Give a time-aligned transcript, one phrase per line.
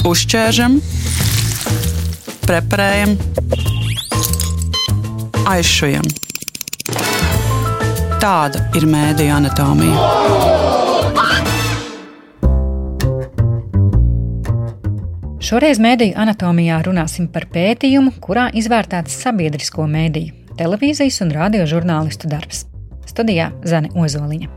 [0.00, 0.78] Uzķēršam,
[2.48, 3.10] preparējam,
[5.50, 6.06] aizšujam.
[8.22, 10.06] Tāda ir mēdīņa anatomija.
[15.44, 22.64] Šoreiz mēdīju anatomijā runāsim par pētījumu, kurā izvērtēts sabiedrisko mēdīju, televīzijas un radiožurnālistu darbs.
[23.04, 24.48] Studijā Zane Ozoliņa.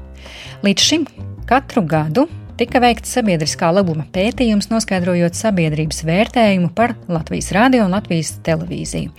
[0.63, 1.05] Līdz šim
[1.49, 8.35] katru gadu tika veikts sabiedriskā labuma pētījums, noskaidrojot sabiedrības vērtējumu par Latvijas radio un Latvijas
[8.45, 9.11] televīziju.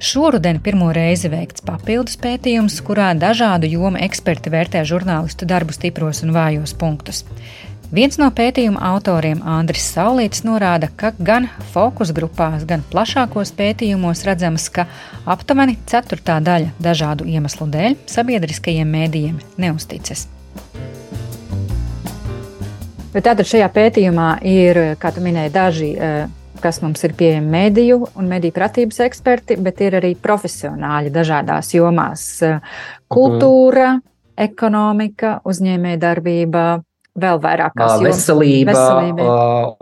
[0.00, 6.34] Šoruden pirmo reizi veikts papildus pētījums, kurā dažādu jomu eksperti vērtē žurnālistu darbu stipros un
[6.36, 7.24] vājos punktus.
[7.88, 14.68] Viens no pētījuma autoriem, Andris Saulīts, norāda, ka gan fokus grupās, gan plašākos pētījumos redzams,
[14.68, 14.84] ka
[15.24, 20.28] aptuveni ceturtā daļa dažādu iemeslu dēļ sabiedriskajiem mēdījiem neusticas.
[23.08, 26.26] Bet tātad šajā pētījumā ir, kā tu minēji, daži, eh,
[26.60, 32.42] kas mums ir pieejami mediju un mediju pratības eksperti, bet ir arī profesionāļi dažādās jomās.
[32.42, 32.60] Eh,-
[33.16, 34.00] kultūra,
[34.36, 36.82] ekonomika, uzņēmējdarbība,
[37.20, 39.26] vēl vairāk kā veselība, veselība.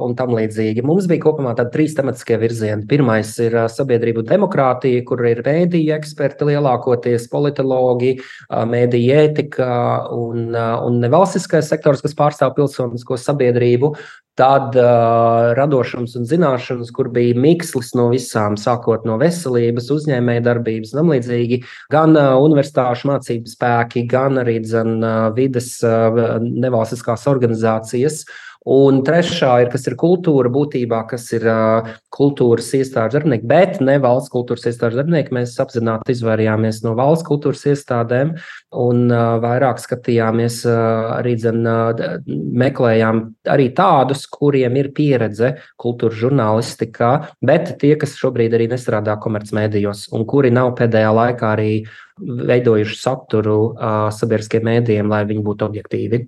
[0.02, 0.84] un tam līdzīgi.
[0.86, 2.86] Mums bija kopumā tādi trīs tematiskie virzieni.
[2.90, 8.16] Pirmais ir sabiedrību demokrātija, kur ir mēdīja eksperti lielākoties, politologi,
[8.50, 9.70] mēdīja ētika
[10.16, 13.94] un, un nevalstiskais sektors, kas pārstāv pilsonisko sabiedrību.
[14.36, 21.12] Tad uh, radošums un zināšanas, kur bija mikslis no visām, sākot no veselības, uzņēmējdarbības tam
[21.14, 28.26] līdzīgi, gan uh, universitāšu mācību spēki, gan arī dzen, uh, vides uh, nevalstiskās organizācijas.
[28.66, 33.94] Un trešā ir, kas ir kultūra būtībā, kas ir uh, kultūras iestāžu darbinieki, bet ne
[34.02, 35.34] valsts kultūras iestāžu darbinieki.
[35.36, 38.34] Mēs apzināti izvairījāmies no valsts kultūras iestādēm
[38.74, 43.22] un uh, vairāk skatījāmies, uh, arī dzen, uh, meklējām
[43.54, 47.12] arī tādus, kuriem ir pieredze kultūras žurnālistikā,
[47.46, 51.72] bet tie, kas šobrīd arī nestrādā komercmedijos un kuri nav pēdējā laikā arī
[52.18, 56.26] veidojuši saturu uh, sabiedriskiem mēdījiem, lai viņi būtu objektīvi.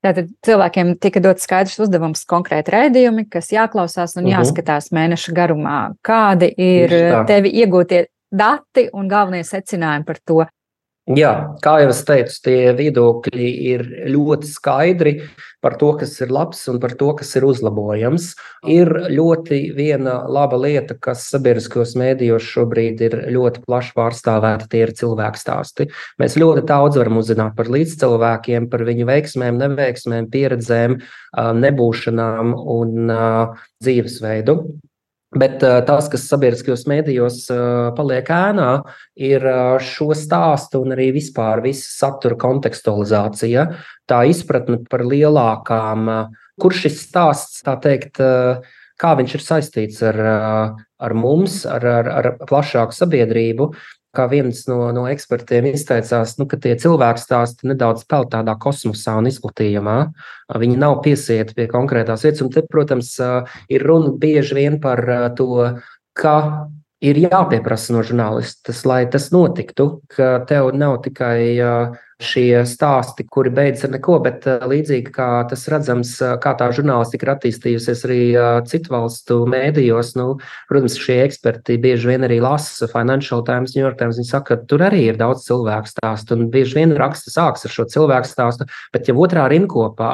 [0.00, 4.32] Tātad cilvēkiem tika dots skaidrs uzdevums, konkrēti raidījumi, kas jāklausās un mhm.
[4.38, 5.80] jāskatās mēneša garumā.
[6.06, 6.94] Kādi ir
[7.28, 10.44] tevi iegūtie dati un galvenie secinājumi par to,
[11.08, 15.12] Jā, kā jau es teicu, tie viedokļi ir ļoti skaidri
[15.64, 18.28] par to, kas ir labs un par to, kas ir uzlabojams.
[18.70, 24.92] Ir ļoti viena laba lieta, kas sabiedriskajos mēdījos šobrīd ir ļoti plaši pārstāvēta, tie ir
[25.00, 25.88] cilvēku stāsti.
[26.20, 31.00] Mēs ļoti daudz varam uzzināt par līdzcilvēkiem, par viņu veiksmēm, neveiksmēm, pieredzēm,
[31.64, 33.16] nebūšanām un
[33.80, 34.60] dzīvesveidu.
[35.30, 37.60] Bet uh, tas, kas sabiedriskajos mēdījos uh,
[37.94, 38.70] paliek ēnā,
[39.14, 43.68] ir uh, šo stāstu un arī vispār visa satura kontekstualizācija,
[44.10, 46.10] tā izpratne par lielākām,
[46.60, 48.18] kur šis stāsts, tā teikt,
[49.00, 50.18] kā viņš ir saistīts ar,
[50.98, 53.70] ar mums, ar, ar, ar plašāku sabiedrību.
[54.16, 59.14] Kā viens no, no ekspertiem izteicās, nu, ka tie cilvēku stāsti nedaudz peld tādā kosmosā
[59.20, 59.98] un izplatījumā.
[60.58, 62.42] Viņi nav piesieti pie konkrētās vietas.
[62.42, 63.12] Un te, protams,
[63.70, 65.04] ir runa bieži vien par
[65.38, 65.68] to,
[66.18, 66.34] ka
[67.00, 71.40] ir jāpieprasa no žurnālistas, lai tas notiktu, ka tev nav tikai
[72.20, 76.12] šie stāsti, kuri beidzas ar neko, bet līdzīgi kā tas redzams,
[76.44, 78.20] kā tā žurnālistika ir attīstījusies arī
[78.68, 80.34] citu valstu mēdījos, nu,
[80.68, 84.68] protams, šie eksperti bieži vien arī lasa Financial Times, New York Times, viņi saka, ka
[84.68, 88.68] tur arī ir daudz cilvēku stāstu, un bieži vien raksta sāks ar šo cilvēku stāstu,
[88.92, 90.12] bet ja otrā rindkopā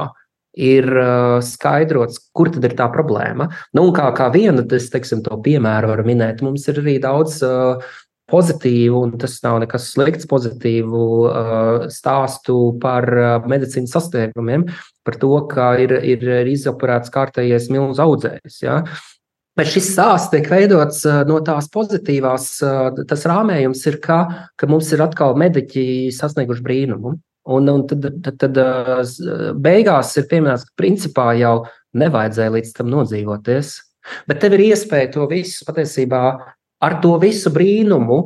[0.57, 3.51] ir uh, skaidrots, kur tad ir tā problēma.
[3.77, 7.85] Nu, kā, kā vienu, es teiksim, to piemēru varu minēt, mums ir arī daudz uh,
[8.31, 14.67] pozitīvu, un tas nav nekas slikts, pozitīvu uh, stāstu par uh, medicīnas sasniegumiem,
[15.07, 18.59] par to, ka ir, ir, ir izoperēts kārtējais milzu audzējs.
[18.65, 18.81] Ja?
[19.57, 24.19] Bet šis stāsts tiek veidots uh, no tās pozitīvās, uh, tas rāmējums ir, ka,
[24.59, 27.15] ka mums ir atkal mediķi sasnieguši brīnumu.
[27.47, 28.59] Un, un tad, tad, tad
[29.63, 31.61] beigās ir pieminēts, ka principā jau
[31.97, 33.75] nevajadzēja līdz tam nodzīvoties.
[34.27, 36.23] Bet tev ir iespēja to visu patiesībā
[36.83, 38.19] ar to visu brīnumu,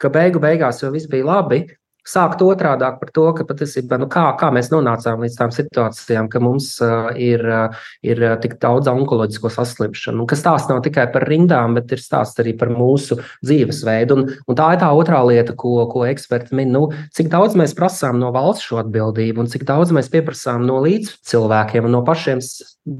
[0.00, 1.62] ka beigu beigās jau viss bija labi,
[2.08, 6.42] sākt otrādāk par to, ka patiesībā nu, kā, kā mēs nonācām līdz tām situācijām, ka
[6.42, 11.26] mums uh, ir, uh, ir uh, tik daudz onkoloģisko saslimšanu, kas stāsta nav tikai par
[11.30, 14.18] rindām, bet ir stāsts arī par mūsu dzīvesveidu.
[14.18, 16.72] Un, un tā ir tā otrā lieta, ko, ko eksperti min.
[16.74, 20.80] Nu, cik daudz mēs prasām no valsts šo atbildību, un cik daudz mēs pieprasām no
[20.84, 22.42] līdzcilvēkiem un no pašiem,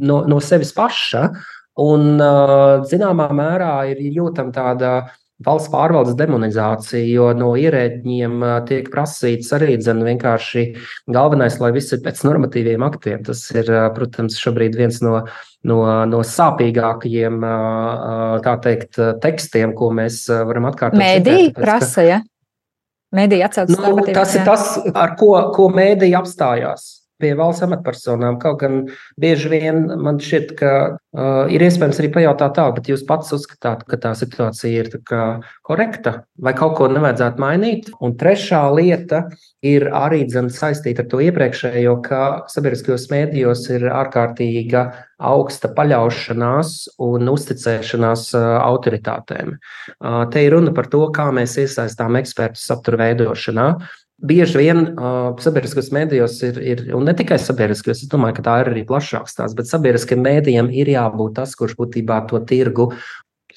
[0.02, 1.30] no, no sevis paša.
[1.80, 2.20] Un,
[2.84, 4.90] zināmā mērā, ir jūtama tāda
[5.44, 10.64] valsts pārvaldes demonizācija, jo no ierēģiem tiek prasīts arī dzen, vienkārši
[11.12, 13.22] galvenais, lai viss ir pēc normatīviem aktiem.
[13.26, 15.24] Tas ir, protams, šobrīd viens no,
[15.68, 15.78] no,
[16.08, 17.44] no sāpīgākajiem
[18.64, 21.00] teikt, tekstiem, ko mēs varam atkārtot.
[21.02, 22.22] Mēdī prasa, ja?
[23.12, 24.66] Mēdī atsaucas nu, tas ir tas,
[24.96, 28.40] ar ko, ko mēdī apstājās pie valsts amatpersonām.
[28.42, 28.82] Kaut gan
[29.20, 33.86] bieži vien man šķiet, ka uh, ir iespējams arī pajautāt tā, bet jūs pats uzskatāt,
[33.88, 35.22] ka tā situācija ir tā
[35.66, 37.88] korekta vai kaut ko nevajadzētu mainīt.
[38.02, 39.24] Un trešā lieta
[39.64, 42.20] ir arī dzen, saistīta ar to iepriekšējo, ka
[42.50, 44.86] sabiedriskajos mēdījos ir ārkārtīga
[45.22, 46.74] augsta paļaušanās
[47.06, 49.54] un uzticēšanās uh, autoritātēm.
[49.54, 53.68] Uh, te ir runa par to, kā mēs iesaistām ekspertu satura veidošanā
[54.22, 58.58] bieži vien uh, sabiedriskos mēdījos ir, ir, un ne tikai sabiedriskos, es domāju, ka tā
[58.62, 62.92] ir arī plašāks tās, bet sabiedriskiem mēdījiem ir jābūt tas, kurš būtībā to tirgu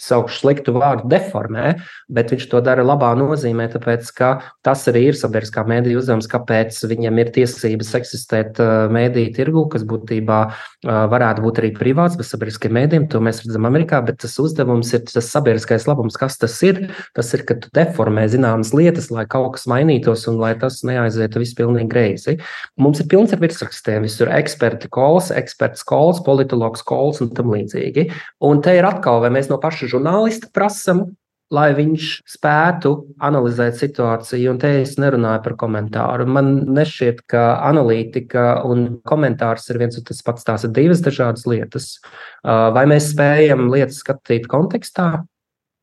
[0.02, 1.76] saukšu sliktu vārdu deformē,
[2.12, 4.32] bet viņš to dara labā nozīmē, tāpēc ka
[4.66, 8.62] tas arī ir sabiedriskā mēdīja uzdevums, kāpēc viņam ir tiesības eksistēt
[8.94, 10.40] mēdīju tirgu, kas būtībā
[10.86, 15.06] varētu būt arī privāts, bet sabiedriskiem mēdījiem, to mēs redzam Amerikā, bet tas uzdevums ir
[15.10, 16.86] tas sabiedriskais labums, kas tas ir.
[17.16, 21.42] Tas ir, ka tu deformē zināmas lietas, lai kaut kas mainītos un lai tas neaizietu
[21.42, 22.38] viss pilnīgi greizi.
[22.82, 28.10] Mums ir pilns ar virsrakstiem, visur eksperti kols, eksperts kols, politologs kols un tam līdzīgi.
[28.46, 31.16] Un te ir atkal, vai mēs no paša pašu žurnālistu prasam,
[31.52, 34.52] lai viņš spētu analizēt situāciju.
[34.52, 36.26] Un te es nerunāju par komentāru.
[36.26, 40.44] Man nešķiet, ka analītika un komentārs ir viens un tas pats.
[40.44, 42.00] Tās ir divas dažādas lietas.
[42.44, 45.26] Vai mēs spējam lietas skatīt kontekstā,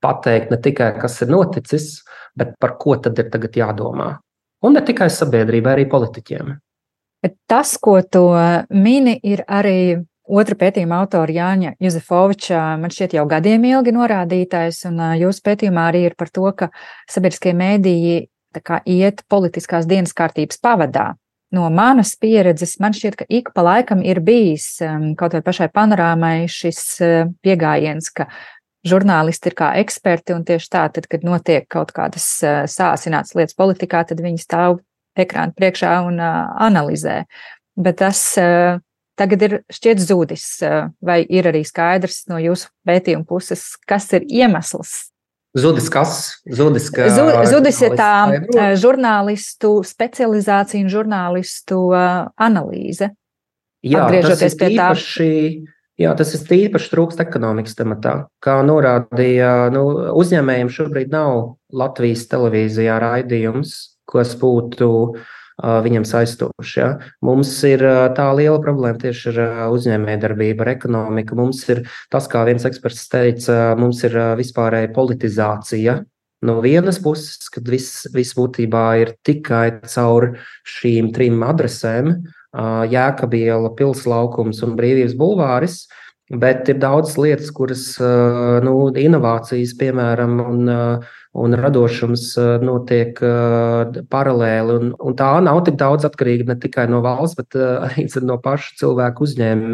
[0.02, 2.02] pateikt ne tikai, kas ir noticis,
[2.36, 4.18] bet par ko tad ir tagad jādomā.
[4.62, 6.56] Un ne tikai sabiedrībai, arī politiķiem.
[7.46, 8.26] Tas, ko tu
[8.74, 10.02] mini, ir arī
[10.32, 16.06] Otra pētījuma autora Jāņa Juzefoviča man šķiet jau gadiem ilgi norādītais, un jūsu pētījumā arī
[16.08, 16.70] ir par to, ka
[17.10, 18.14] sabiedriskie mēdīji
[18.64, 21.10] kā, iet politiskās dienas kārtības pavadā.
[21.52, 24.78] No manas pieredzes man šķiet, ka ik pa laikam ir bijis
[25.20, 26.80] kaut vai pašai panorāmai šis
[27.44, 28.30] pieejams, ka
[28.88, 32.24] žurnālisti ir kā eksperti, un tieši tā, tad, kad notiek kaut kādas
[32.72, 34.80] sāsinātas lietas politikā, tad viņi stāv
[35.12, 37.26] ekrāna priekšā un analizē.
[37.76, 38.24] Bet tas
[39.22, 40.44] tagad ir šķiet zudis,
[41.04, 45.12] vai ir arī skaidrs no jūsu pētījuma puses, kas ir iemesls?
[45.58, 46.20] Zudis kas?
[46.48, 47.10] Zudis, ka,
[47.50, 53.12] zudis ir tā žurnālistu specializācija un žurnālistu analīze.
[53.84, 54.88] Jā, Atgriežoties pie tā.
[56.00, 58.14] Jā, tas ir tīpaši trūkst ekonomikas tematā.
[58.42, 59.84] Kā norādīja, nu,
[60.18, 63.74] uzņēmējiem šobrīd nav Latvijas televīzijā raidījums,
[64.08, 65.28] kas būtu uh,
[65.62, 66.78] viņam saistoši.
[66.80, 66.88] Ja?
[67.24, 67.84] Mums ir
[68.16, 71.38] tā liela problēma tieši ar uzņēmējdarbību, ar ekonomiku.
[71.38, 76.00] Mums ir tas, kā viens eksperts teica, mums ir vispārēja politizācija.
[76.42, 80.32] No vienas puses, kad viss, viss būtībā ir tikai caur
[80.66, 82.16] šīm trim adresēm,
[82.52, 85.84] Jēkabiela, Pilslaukums un Brīvības bulvāris,
[86.42, 87.86] bet ir daudzas lietas, kuras,
[88.66, 94.74] nu, inovācijas, piemēram, un uh, un radošums eh, notiek eh, paralēli.
[94.76, 98.36] Un, un tā nav tik daudz atkarīga ne tikai no valsts, bet eh, arī no
[98.42, 99.64] paša cilvēka uzņēm,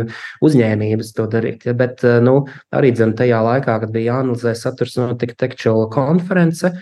[0.47, 1.67] uzņēmības to darīt.
[1.67, 1.75] Ja?
[1.79, 2.41] Bet nu,
[2.75, 6.73] arī dzen, tajā laikā, kad bija jāanalizē saturs, notika tekčuāla konference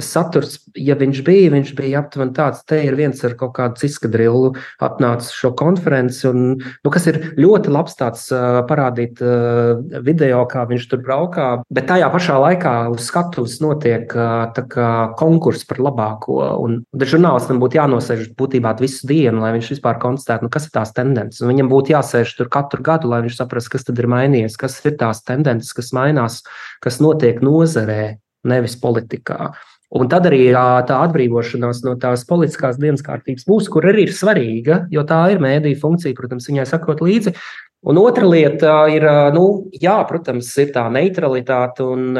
[0.00, 4.52] saturs, ja viņš bija, viņš bija aptuveni tāds, te ir viens ar kaut kādu ciskadrilu
[4.82, 10.64] atnācis šo konferenci, un, nu, kas ir ļoti labs tāds uh, parādīt uh, video, kā
[10.70, 16.80] viņš tur braukā, bet tajā pašā laikā uz skatuves notiek uh, konkurss par labāko, un
[16.96, 21.42] žurnālistam būtu jānosēž būtībā visu dienu, lai viņš vispār konstatētu, nu, kas ir tās tendences,
[21.44, 24.80] un viņam būtu jāsēž tur katru gadu, lai viņš saprastu, kas tad ir mainījies, kas
[24.86, 26.40] ir tās tendences, kas mainās,
[26.82, 28.16] kas notiek nozarē,
[28.48, 29.52] nevis politikā.
[29.92, 30.46] Un tad arī
[30.88, 35.42] tā atbrīvošanās no tās politiskās dienas kārtības būs, kur arī ir svarīga, jo tā ir
[35.44, 37.34] mēdīņa funkcija, protams, viņai sakot līdzi.
[37.82, 39.02] Un otra lieta ir,
[39.34, 42.14] nu, jā, protams, ir tā neutralitāte, un,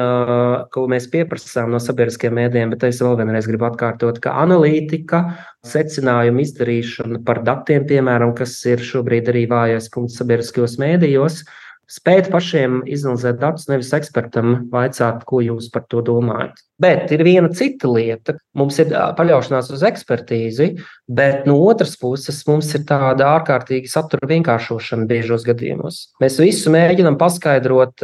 [0.74, 5.22] ko mēs pieprasām no sabiedriskiem mēdījiem, bet es vēl vienreiz gribu atkārtot, ka analītika,
[5.62, 11.44] secinājuma izdarīšana par datiem, piemēram, kas ir šobrīd arī vājais punkts sabiedriskajos mēdījos,
[11.92, 16.62] spēt pašiem izanalizēt datus, nevis ekspertam vaicāt, ko jūs par to domājat.
[16.82, 18.34] Bet ir viena cita lieta.
[18.58, 20.70] Mums ir paļaušanās uz ekspertīzi,
[21.06, 26.02] bet no otras puses mums ir tāda ārkārtīga satura vienkāršošana biežos gadījumos.
[26.22, 28.02] Mēs visu mēģinām paskaidrot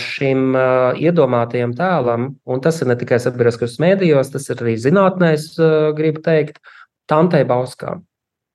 [0.00, 0.54] šim
[1.04, 5.50] iedomātajam tēlam, un tas ir ne tikai sabiedriskajos mēdījos, tas ir arī zinātnē, es
[5.98, 6.62] gribu teikt,
[7.10, 8.06] tantei bauskām.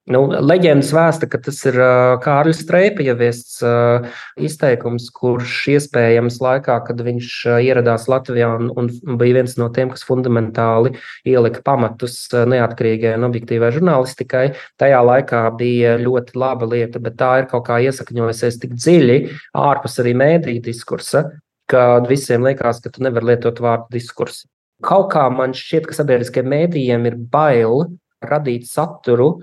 [0.06, 4.06] Nu, leģendas vēsta, ka tas ir uh, Kārlis Streipa ieviests uh,
[4.38, 9.90] izteikums, kurš iespējams laikā, kad viņš uh, ieradās Latvijā un, un bija viens no tiem,
[9.90, 10.94] kas fundamentāli
[11.26, 12.20] ielika pamatus
[12.54, 14.44] neatkarīgai un objektīvai žurnālistikai,
[14.78, 19.20] tajā laikā bija ļoti laba lieta, bet tā ir kaut kā iesakņojusies tik dziļi
[19.58, 21.26] ārpus arī mēdīju diskursa,
[21.66, 24.46] ka visiem liekas, ka tu nevari lietot vārdu diskursu.
[24.86, 27.88] Kaut kā man šķiet, ka sabiedriskajiem mēdījiem ir bail
[28.26, 29.40] radīt saturu,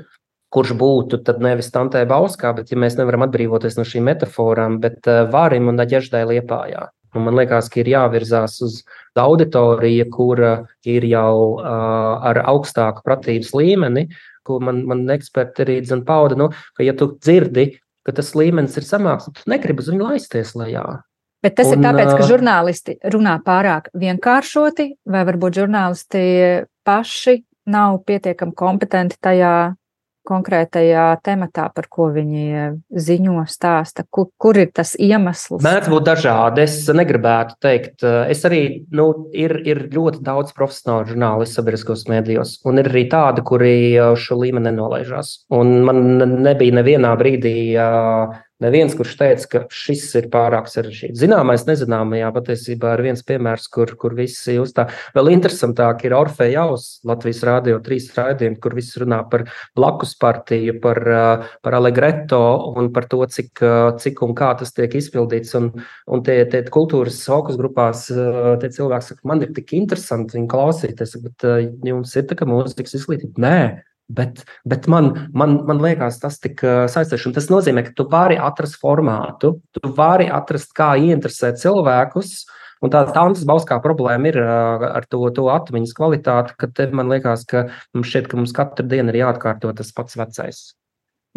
[0.52, 5.00] kurš būtu tad nevis Tantē Bauskā, bet ja mēs nevaram atbrīvoties no šīm metaforām, bet
[5.08, 6.90] uh, Vārim un Aģeždai Liepājā.
[7.12, 8.78] Un man liekas, ka ir jāvirzās uz
[9.20, 10.52] auditoriju, kura
[10.88, 11.64] ir jau uh,
[12.30, 14.06] ar augstāku pratības līmeni,
[14.46, 17.68] ko man, man eksperti arī zina pauda, nu, ka ja tu dzirdi,
[18.06, 20.86] ka tas līmenis ir samāks, tad tu negribi uz viņu laisties lejā.
[21.42, 26.24] Bet tas un, ir tāpēc, ka žurnālisti runā pārāk vienkāršoti, vai varbūt žurnālisti
[26.86, 27.40] paši
[27.72, 29.54] nav pietiekami kompetenti tajā
[30.28, 35.62] konkrētajā tematā, par ko viņi ziņo, stāsta, kur, kur ir tas iemesls?
[35.64, 36.64] Mēdz būt dažādi.
[36.66, 38.62] Es negribētu teikt, es arī,
[38.94, 43.74] nu, ir, ir ļoti daudz profesionālu žurnālistu sabiedriskos mēdījos, un ir arī tādi, kuri
[44.20, 45.34] šo līmeni nenolaižās.
[45.54, 46.04] Un man
[46.46, 47.56] nebija nevienā brīdī
[48.62, 51.18] Neviens, kurš teica, ka šis ir pārāk sarežģīts.
[51.18, 54.86] Zināmais, nezināmajā patiesībā ir viens piemērs, kur, kur visi uzstā.
[55.16, 59.46] Vēl interesantāk ir Orfeja Jaus, Latvijas Rādio 3 raidījumi, kur visi runā par
[59.78, 61.02] blakus partiju, par,
[61.64, 62.42] par Allegretto
[62.78, 63.64] un par to, cik,
[64.04, 65.56] cik un kā tas tiek izpildīts.
[65.58, 65.70] Un,
[66.06, 71.16] un tie, tie kultūras fokus grupās, tie cilvēki saka, man ir tik interesanti viņu klausīties,
[71.24, 71.48] bet
[71.88, 73.42] jums ir tā kā mūzikas izglītība?
[73.42, 73.58] Nē.
[74.12, 77.32] Bet, bet man, man, man liekas, tas tik uh, saistoši.
[77.36, 82.42] Tas nozīmē, ka tu vari atrast formātu, tu vari atrast, kā ieinteresēt cilvēkus.
[82.82, 87.46] Un tā tādas bauskā problēma ir ar to, to atmiņas kvalitāti, ka te man liekas,
[87.46, 90.62] ka mums šķiet, ka mums katru dienu ir jāatkārto tas pats vecais.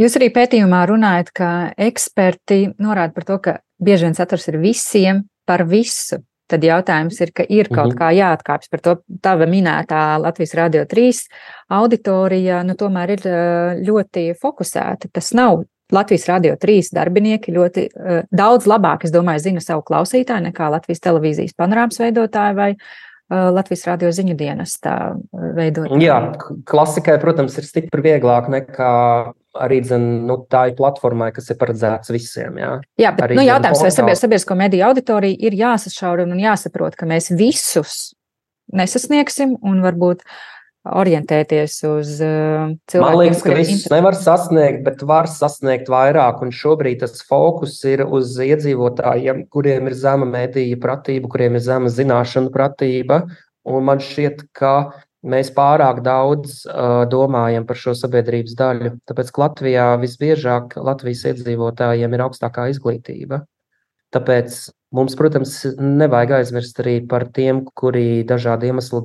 [0.02, 5.22] Jūs arī pētījumā runājat, ka eksperti norāda par to, ka bieži vien saturs ir visiem
[5.48, 6.20] par visu.
[6.52, 8.00] Tad jautājums ir, ka ir kaut mm -hmm.
[8.02, 8.96] kā jāatkāpjas par to.
[9.22, 11.24] Tava minētā Latvijas Rādio 3
[11.70, 13.22] auditorija nu, tomēr ir
[13.88, 15.10] ļoti fokusēta.
[15.14, 20.48] Tas nav Latvijas Rādio 3 darbinieki ļoti uh, daudz labāk, es domāju, zina savu klausītāju
[20.50, 24.80] nekā Latvijas televīzijas panorāmas veidotāji vai uh, Latvijas radio ziņu dienas
[25.34, 26.06] veidotāji.
[26.06, 26.20] Jā,
[26.66, 28.94] klasikai, protams, ir stipri vieglāk nekā
[29.62, 32.60] arī dzen, nu, tā ir platformai, kas ir paredzēts visiem.
[32.62, 32.72] Jā,
[33.02, 37.08] jā bet arī, nu, jautājums, vai sabiedr, sabiedrisko mediju auditorija ir jāsašaurina un jāsaprot, ka
[37.10, 38.14] mēs visus
[38.76, 40.26] nesasniegsim un varbūt
[40.86, 43.02] orientēties uz uh, cilvēkiem.
[43.02, 46.44] Man liekas, ka visus nevar sasniegt, bet var sasniegt vairāk.
[46.46, 51.90] Un šobrīd tas fokus ir uz iedzīvotājiem, kuriem ir zema mediju pratība, kuriem ir zema
[51.90, 53.24] zināšanu pratība.
[53.66, 54.76] Un man šķiet, ka
[55.26, 58.94] mēs pārāk daudz uh, domājam par šo sabiedrības daļu.
[59.10, 63.44] Tāpēc Latvijā visbiežāk Latvijas iedzīvotājiem ir augstākā izglītība.
[64.16, 64.56] Tāpēc
[64.96, 69.02] mums, protams, nevajag aizmirst arī par tiem, kuri dažādu iemeslu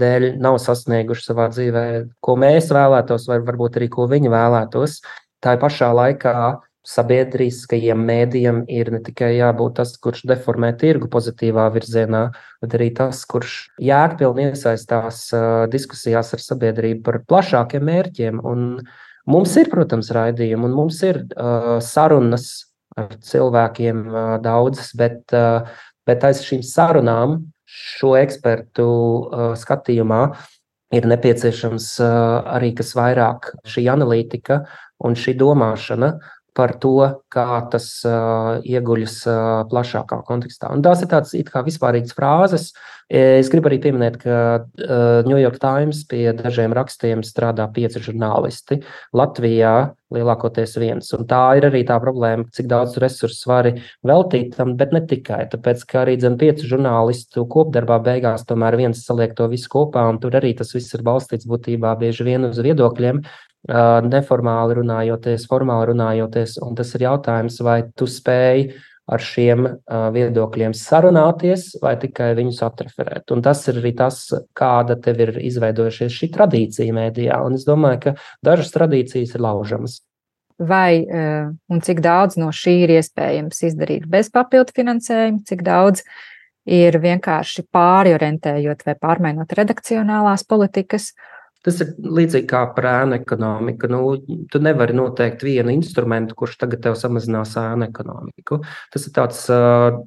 [0.00, 1.84] dēļ nav sasnieguši savā dzīvē,
[2.24, 5.00] ko mēs vēlētos, vai varbūt arī ko viņi vēlētos.
[5.44, 6.36] Tā pašā laikā
[6.86, 12.28] sabiedriskajiem mēdījiem ir ne tikai jābūt tas, kurš deformē tirgu pozitīvā virzienā,
[12.62, 18.40] bet arī tas, kurš jēgpilni iesaistās uh, diskusijās ar sabiedrību par plašākiem mērķiem.
[18.46, 18.68] Un
[19.26, 22.48] mums ir, protams, raidījumi, un mums ir uh, sarunas
[22.96, 25.66] ar cilvēkiem uh, daudzas, bet, uh,
[26.06, 30.22] bet aiz šīm sarunām šo ekspertu uh, skatījumā
[30.94, 32.08] ir nepieciešams uh,
[32.56, 34.62] arī kas vairāk šī analītika
[35.04, 36.14] un šī domāšana,
[36.56, 36.96] par to,
[37.32, 39.38] kā tas uh, ieguļas uh,
[39.70, 40.72] plašākā kontekstā.
[40.72, 42.70] Un tās ir tādas it kā vispārīgas frāzes.
[43.06, 48.80] Es gribu arī pieminēt, ka uh, New York Times pie dažiem rakstiem strādā pieci žurnālisti.
[49.14, 49.76] Latvijā
[50.14, 51.12] lielākoties viens.
[51.14, 55.44] Un tā ir arī tā problēma, cik daudz resursu vari veltīt tam, bet ne tikai.
[55.52, 60.18] Tāpēc, ka arī zem piecu žurnālistu kopdarbā beigās tomēr viens saliek to visu kopā, un
[60.22, 63.22] tur arī tas viss ir balstīts būtībā bieži vien uz viedokļiem,
[63.66, 66.58] neformāli runājoties, formāli runājoties.
[66.62, 68.68] Un tas ir jautājums, vai tu spēj
[69.06, 73.30] ar šiem viedokļiem sarunāties vai tikai viņus atreferēt.
[73.30, 74.24] Un tas ir arī tas,
[74.56, 77.38] kāda tev ir izveidojušies šī tradīcija mēdījā.
[77.46, 78.14] Un es domāju, ka
[78.46, 80.00] dažas tradīcijas ir laužamas.
[80.56, 86.02] Vai un cik daudz no šī ir iespējams izdarīt bez papildu finansējuma, cik daudz
[86.66, 91.35] ir vienkārši pāriorientējot vai pārmainot redakcionālās politikas, uh,
[91.66, 93.88] Tas ir līdzīgi kā par ēnu ekonomiku.
[93.90, 94.02] Nu,
[94.52, 98.60] tu nevari noteikt vienu instrumentu, kurš tagad tev samazinās ēnu ekonomiku.
[98.94, 99.98] Tas ir tāds uh,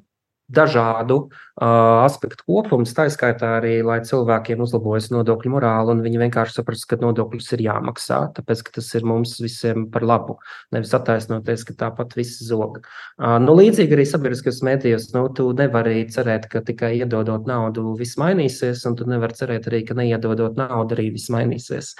[0.50, 6.58] dažādu uh, aspektu kopums, tā skaitā arī, lai cilvēkiem uzlabojas nodokļu morāli, un viņi vienkārši
[6.58, 10.38] saprast, ka nodokļus ir jāmaksā, tāpēc, ka tas ir mums visiem par labu,
[10.74, 12.80] nevis attaisnoties, ka tāpat viss zog.
[13.18, 18.18] Uh, nu, līdzīgi arī sabiedriskajos mēdījos, nu, tu nevari cerēt, ka tikai iedodot naudu viss
[18.20, 21.94] mainīsies, un tu nevari cerēt arī, ka neiedodot naudu arī viss mainīsies.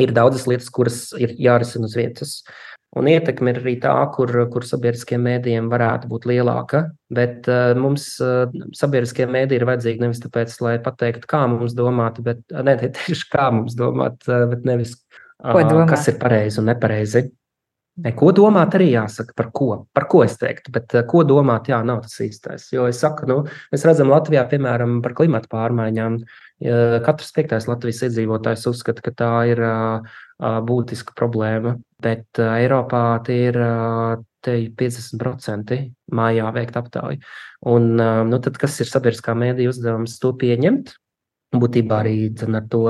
[0.00, 2.30] Ir daudzas lietas, kuras ir jārisina uz vietas.
[2.92, 6.82] Un ietekme ir arī tā, kur, kur sabiedriskiem mēdījiem varētu būt lielāka.
[7.12, 12.20] Bet uh, mums uh, sabiedriskie mēdīji ir vajadzīgi nevis tāpēc, lai pateiktu, kā mums domāt,
[12.24, 14.98] bet ne tieši kā mums domāt, uh, bet nevis
[15.40, 17.30] uh, kas ir pareizi un nepareizi.
[18.02, 21.72] Ne, ko domāt, arī jāsaka, par ko, par ko es teiktu, bet uh, ko domāt,
[21.72, 22.70] jā, nav tas īstais.
[22.72, 26.16] Jo es saku, nu, mēs redzam Latvijā, piemēram, par klimatu pārmaiņām.
[26.62, 29.62] Katrs piektais Latvijas iedzīvotājs uzskata, ka tā ir
[30.42, 33.58] būtiska problēma, bet Eiropā tie ir
[34.42, 35.78] te 50%
[36.14, 37.22] mājā veikt aptauju.
[37.70, 40.96] Un, nu, tad, kas ir sabiedriskā mēdīja uzdevums to pieņemt?
[41.52, 42.80] Būtībā arī ar to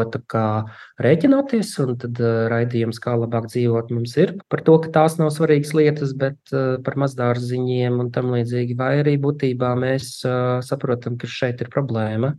[1.03, 2.21] rēķināties, un tad
[2.53, 6.39] raidījums, kā labāk dzīvot, mums ir par to, ka tās nav svarīgas lietas, bet
[6.87, 8.79] par mazdārziņiem un tam līdzīgi.
[8.79, 10.21] Vai arī būtībā mēs
[10.69, 12.37] saprotam, ka šeit ir problēma.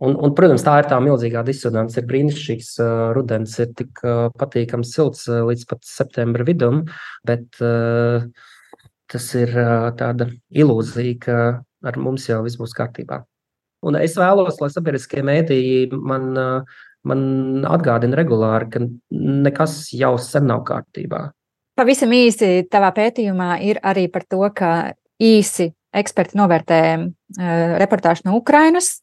[0.00, 1.98] Un, un, protams, tā ir tā milzīgā disonance.
[2.00, 6.86] Ir brīnišķīgs uh, rudens, ir tik uh, patīkams silts uh, līdz pat septembra vidum,
[7.28, 8.24] bet uh,
[9.12, 13.20] tas ir uh, tāda ilūzija, ka ar mums jau viss būs kārtībā.
[13.84, 20.48] Un es vēlos, lai sabiedriskie mēdīji man, uh, man atgādina regulāri, ka nekas jau sen
[20.48, 21.26] nav kārtībā.
[21.76, 24.72] Pavisam īsi tavā pētījumā ir arī par to, ka
[25.20, 29.02] īsi eksperti novērtē uh, reportāžu no Ukrainas,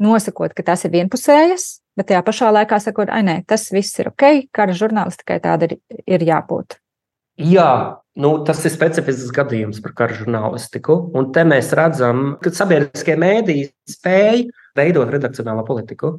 [0.00, 1.66] nosakot, ka tas ir vienpusējas,
[1.98, 5.76] bet tajā pašā laikā sakot, ah, nē, tas viss ir ok, kara žurnālistikai tāda ir,
[6.06, 6.78] ir jābūt.
[7.42, 10.98] Jā, nu, tas ir specifisks gadījums par kara žurnālistiku.
[11.16, 14.44] Un te mēs redzam, ka sabiedriskie mēdīji spēj
[14.76, 16.18] veidot redakcionālo politiku.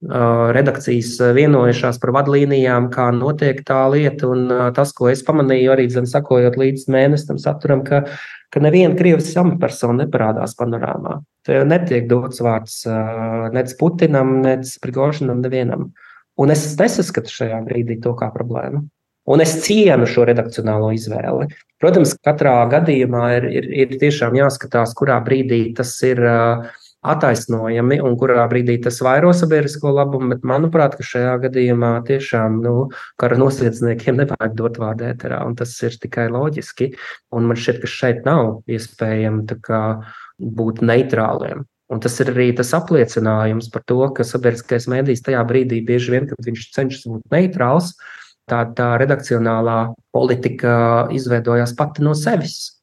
[0.00, 4.30] Redakcijas vienojušās par vadlīnijām, kā notiek tā lieta.
[4.32, 8.06] Un tas, ko es pamanīju, arī zem, sakojot līdz mēnesim saturam, ka
[8.50, 11.20] ka neviena Krievijas amatpersona neparādās panorāmā.
[11.46, 12.82] Te netiek dots vārds
[13.54, 15.90] nec Putinam, nec Prigožinam, nevienam.
[16.40, 18.86] Un es nesaskatu šajā brīdī to kā problēmu.
[19.30, 21.50] Un es cienu šo redakcionālo izvēli.
[21.80, 26.64] Protams, katrā gadījumā ir, ir, ir tiešām jāskatās, kurā brīdī tas ir uh,
[27.00, 32.74] attaisnojami un kurā brīdī tas vairo sabiedrisko labumu, bet manuprāt, ka šajā gadījumā tiešām nu,
[33.20, 36.92] kara nosiedzniekiem nevajag dot vārdu ēterā, un tas ir tikai loģiski.
[37.36, 39.54] Un man šķiet, ka šeit nav iespējams
[40.40, 41.64] būt neitrāliem.
[41.90, 46.28] Un tas ir arī tas apliecinājums par to, ka sabiedriskais mēdījis tajā brīdī, bieži vien,
[46.30, 47.96] kad viņš cenšas būt neitrāls,
[48.50, 49.78] tā, tā redakcionālā
[50.14, 52.79] politika izveidojās pati no sevis.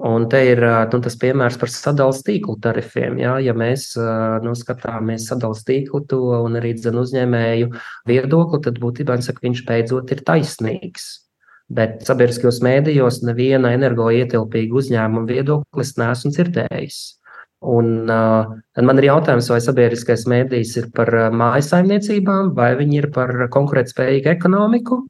[0.00, 3.18] Un te ir nu, tas piemērs par sadalījuma tīklu tarifiem.
[3.20, 3.90] Ja, ja mēs
[4.40, 7.68] nu, skatāmies sadalījuma tīklu to un arī dzene uzņēmēju
[8.08, 11.10] viedokli, tad būtībā saka, viņš beidzot ir taisnīgs.
[11.70, 16.98] Bet sabiedriskajos mēdījos neviena energoietilpīga uzņēmuma viedoklis neesmu dzirdējis.
[17.60, 23.36] Un, uh, man ir jautājums, vai sabiedriskais mēdījis ir par mājasaimniecībām, vai viņi ir par
[23.52, 25.02] konkurētspējīgu ekonomiku,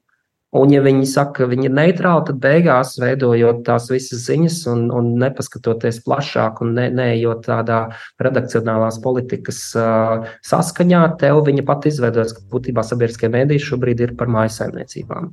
[0.51, 4.81] Un, ja viņi saka, ka viņi ir neitrāli, tad beigās, veidojot tās visas ziņas un,
[4.91, 7.77] un nepaskatoties plašāk un ne, neejot tādā
[8.19, 14.27] redakcionālās politikas uh, saskaņā, tev viņa pat izveidojas, ka būtībā sabiedriskie mēdīši šobrīd ir par
[14.35, 15.31] mājasaimniecībām.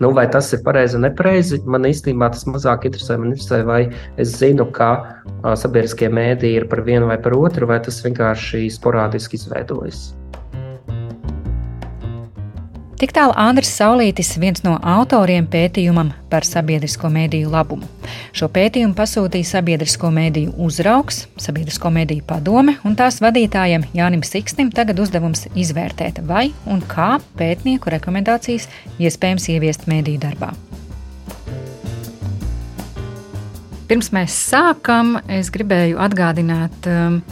[0.00, 1.58] Nu, vai tas ir pareizi vai nepareizi?
[1.68, 3.18] Man īstenībā tas mazāk interesē.
[3.20, 3.82] Man interesē, vai
[4.16, 4.88] es zinu, ka
[5.44, 10.00] sabiedriskie mēdīji ir par vienu vai par otru, vai tas vienkārši sporādiski izveidojas.
[13.00, 17.86] Tik tālu Andris Saulītis, viens no autoriem pētījumam par sabiedrisko mēdīju labumu.
[18.36, 25.00] Šo pētījumu pasūtīja sabiedrisko mēdīju uzraugs, sabiedrisko mēdīju padome, un tās vadītājam Jānim Siksnim tagad
[25.00, 28.68] uzdevums izvērtēt, vai un kā pētnieku rekomendācijas
[29.00, 30.52] iespējams ieviest mēdīju darbā.
[33.88, 37.22] Pirms mēs sākam, es gribēju atgādināt um,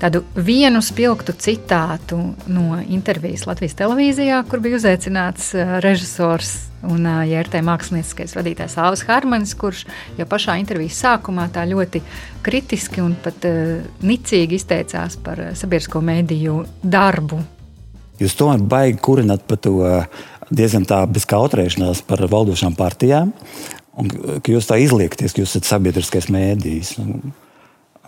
[0.00, 2.18] tādu vienu spilgtu citātu
[2.50, 5.52] no intervijas Latvijas televīzijā, kur bija uzaicināts
[5.84, 6.54] režisors
[6.88, 9.84] un JRT mākslinieckais vadītājs Alvis Harmanis, kurš
[10.16, 12.00] jau pašā intervijas sākumā tā ļoti
[12.44, 17.42] kritiski un pat uh, nicīgi izteicās par sabiedrisko mēdīju darbu.
[18.20, 19.76] Jūs tomēr baigi kurināt par to
[20.52, 23.32] diezgan tā bez kautrēšanās par valdošām partijām,
[24.00, 26.96] un ka jūs tā izliekties, ka jūs esat sabiedriskais mēdījis.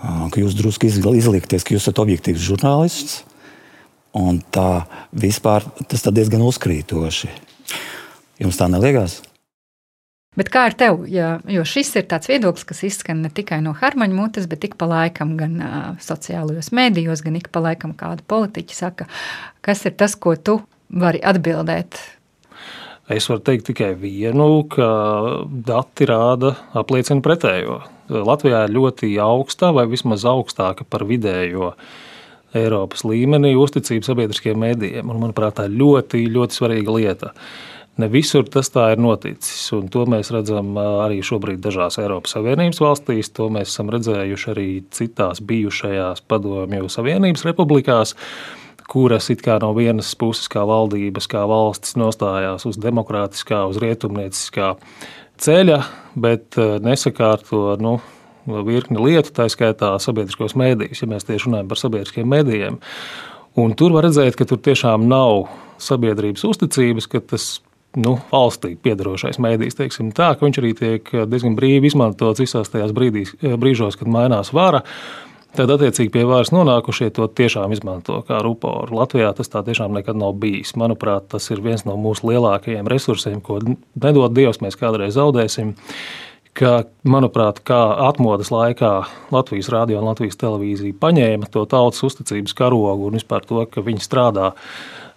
[0.03, 3.21] Un, ka jūs drusku izlikties, ka jūs esat objektīvs žurnālists.
[4.19, 4.85] Un tā
[5.17, 7.31] vispār tas ir diezgan uzkrītoši.
[8.43, 9.21] Jums tā neliekas?
[10.37, 11.11] Bet kā ar tevi?
[11.13, 14.79] Ja, jo šis ir tāds viedoklis, kas izskan ne tikai no Harmaņa mutes, bet ik
[14.81, 19.09] pa laikam gan uh, sociālajos mēdījos, gan ik pa laikam kāda politiķa saka,
[19.65, 22.01] kas ir tas, ko tu vari atbildēt.
[23.13, 24.89] Es varu teikt tikai vienu, ka
[25.69, 27.83] dati rāda, apliecina pretējo.
[28.21, 31.73] Latvijā ir ļoti augsta vai vismaz augstāka par vidējo
[32.57, 35.09] Eiropas līmenī uzticība sabiedriskiem mēdījiem.
[35.09, 37.33] Un, manuprāt, tā ir ļoti, ļoti svarīga lieta.
[38.01, 42.81] Ne visur tas tā ir noticis, un to mēs redzam arī šobrīd dažās Eiropas Savienības
[42.81, 43.33] valstīs.
[43.37, 48.17] To mēs esam redzējuši arī citās bijušajās Padomju Savienības republikās,
[48.89, 54.73] kuras it kā no vienas puses, kā valdības, kā valstis, nostājās uz demokrātiskā, uz rietumnieciskā
[55.43, 55.79] ceļa,
[56.23, 57.97] bet nesakārto nu,
[58.67, 62.79] virkni lietu, tā skaitā sabiedriskos mēdījus, ja mēs tieši runājam par sabiedriskiem mēdījiem.
[63.63, 65.47] Un tur var redzēt, ka tur tiešām nav
[65.83, 67.61] sabiedrības uzticības, ka tas
[68.01, 72.95] nu, valstī piedarošais mēdījis, teiksim tā, ka viņš arī tiek diezgan brīvi izmantots visās tajās
[72.97, 74.81] brīdīs, brīžos, kad mainās vara.
[75.53, 78.97] Tad, attiecīgi, pie varas nonākušie to tiešām izmanto kā ruporu.
[78.97, 80.73] Latvijā tas tā tiešām nekad nav bijis.
[80.81, 85.75] Manuprāt, tas ir viens no mūsu lielākajiem resursiem, ko nedod Dievs, mēs kādreiz zaudēsim.
[86.57, 88.91] Ka, manuprāt, kā atmodas laikā
[89.33, 94.05] Latvijas rādio un Latvijas televīzija paņēma to tautas uzticības karogu un vispār to, ka viņi
[94.05, 94.51] strādā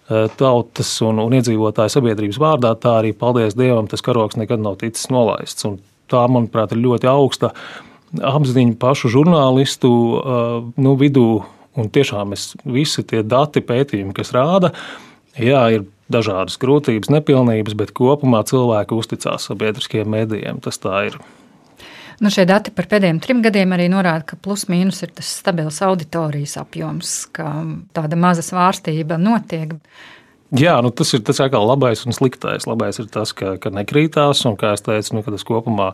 [0.06, 4.76] Eh, tautas un, un iedzīvotāju sabiedrības vārdā, tā arī, paldies Dievam, tas karoks nekad nav
[4.78, 5.66] ticis nolaists.
[5.66, 7.50] Un tā, manuprāt, ir ļoti augsta
[8.22, 9.90] apziņa pašu žurnālistu
[10.76, 11.44] nu, vidū.
[11.76, 14.70] Un tiešām es, visi tie dati, pētījumi, kas rāda,
[15.36, 20.62] jā, ir dažādas grūtības, nepilnības, bet kopumā cilvēki uzticās sabiedriskajiem mēdījiem.
[20.64, 21.18] Tas tā ir.
[22.16, 26.56] Nu, šie dati par pēdējiem trim gadiem arī norāda, ka plus-mínus ir tas stabils auditorijas
[26.62, 27.50] apjoms, ka
[27.96, 29.76] tāda maza svārstība notiek.
[30.54, 32.68] Jā, nu tas ir tas atkal labais un sliktais.
[32.70, 35.88] Labais ir tas, ka, ka nekrītās, un, kā jau teicu, nu, tas kopumā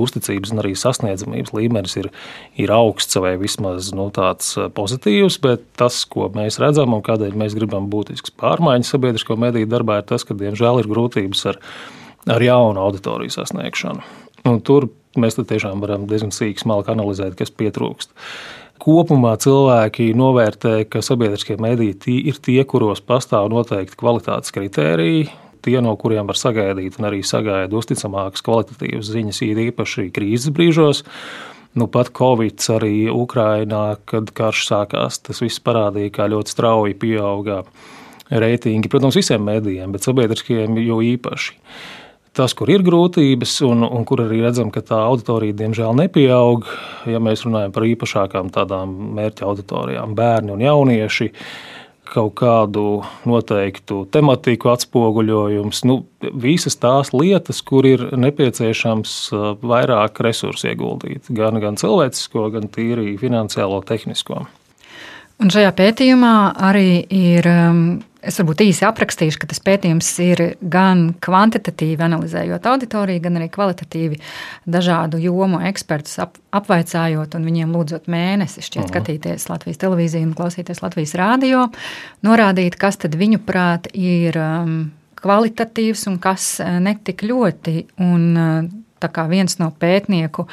[0.00, 2.08] uzticības un arī sasniedzamības līmenis ir,
[2.56, 7.58] ir augsts vai vismaz nu, tāds pozitīvs, bet tas, ko mēs redzam un kādēļ mēs
[7.58, 11.60] gribam būtiskas pārmaiņas sabiedrisko mediju darbā, ir tas, ka, diemžēl, ir grūtības ar,
[12.38, 14.06] ar jaunu auditoriju sasniegšanu.
[14.48, 14.88] Un tur
[15.20, 18.16] mēs tiešām varam diezgan sīki smalki analizēt, kas pietrūkst.
[18.80, 25.26] Kopumā cilvēki novērtē, ka sabiedriskie mediji ir tie, kuros pastāv noteikti kvalitātes kritēriji,
[25.60, 31.04] tie, no kuriem var sagaidīt un arī sagaida uzticamākas kvalitatīvas ziņas, īpaši krīzes brīžos.
[31.76, 37.60] Nu, pat Covid arī Ukrainā, kad karš sākās, tas viss parādīja, kā ļoti strauji pieauga
[38.30, 38.90] reitingi.
[38.90, 41.60] Protams, visiem mēdījiem, bet sabiedriskajiem jau īpaši
[42.36, 46.68] tas, kur ir grūtības, un, un kur arī redzam, ka tā auditorija diemžēl nepieaug.
[47.10, 51.30] Ja mēs runājam par īpašākām tādām mērķa auditorijām, bērni un jaunieši,
[52.10, 52.84] kaut kādu
[53.28, 56.00] noteiktu tematiku atspoguļojums, nu,
[56.42, 63.14] visas tās lietas, kur ir nepieciešams uh, vairāk resursu ieguldīt, gan, gan cilvēcisko, gan tīri
[63.20, 64.42] finansiālo, tehnisko.
[65.40, 66.34] Un šajā pētījumā
[66.68, 67.84] arī ir um,
[68.20, 74.20] Es varbūt īsi aprakstīšu, ka tas pētījums ir gan kvantitatīvi analizējot auditoriju, gan arī kvalitatīvi
[74.68, 78.92] dažādu jomu ekspertus ap, apvaicājot un viņiem lūdzot mēnesi šķiet uh -huh.
[78.92, 81.68] skatīties Latvijas televīziju un klausīties Latvijas rādio,
[82.22, 87.86] norādīt, kas tad viņuprāt ir um, kvalitatīvs un kas uh, netik ļoti.
[87.98, 90.46] Un, uh, tā kā viens no pētnieku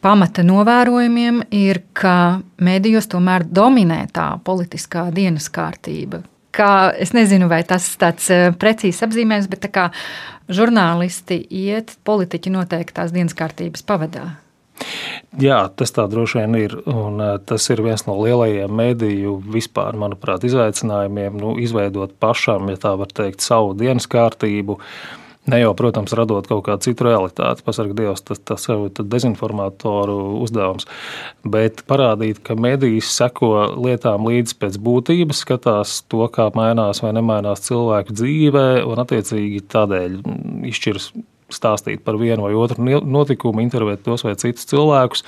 [0.00, 6.22] pamata novērojumiem ir, ka medijos tomēr dominē tā politiskā dienas kārtība,
[6.54, 9.88] kā, es nezinu, vai tas tāds eh, precīzs apzīmējums, bet kā
[10.50, 14.32] žurnālisti iet, politiķi noteikti tās dienas kārtības pavadā.
[15.36, 16.74] Jā, tas tā droši vien ir.
[16.88, 21.38] Un eh, tas ir viens no lielajiem mediju vispār, manuprāt, izaicinājumiem.
[21.40, 26.44] Nu, izveidot pašam, ja tā var teikt, savu dienas kārtību, uh, Ne jau, protams, radot
[26.44, 30.84] kaut kādu citu realitāti, pasargāt Dievs, tas, tas jau ir dezinformatoru uzdevums.
[31.48, 33.48] Bet parādīt, ka medijas seko
[33.80, 40.20] lietām līdzi pēc būtības, skatās to, kā mainās vai nemainās cilvēku dzīve, un attiecīgi tādēļ
[40.70, 41.10] izšķirs
[41.50, 45.24] stāstīt par vienu vai otru notikumu, intervēt tos vai citus cilvēkus.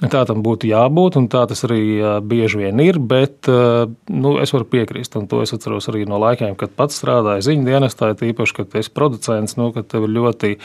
[0.00, 1.82] Tā tam būtu jābūt, un tā tas arī
[2.26, 2.98] bieži vien ir.
[2.98, 7.44] Bet nu, es varu piekrist, un to es atceros arī no laikiem, kad pats strādāju
[7.46, 8.10] ziņu dienestā.
[8.18, 10.56] Tīpaši, kad esi producents, nu, kad tev ir ļoti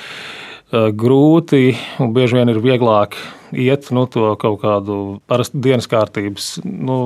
[0.71, 3.15] grūti un bieži vien ir vieglāk
[3.55, 4.95] iet nu, to kaut kādu
[5.29, 6.97] parastu dienas kārtības, nu,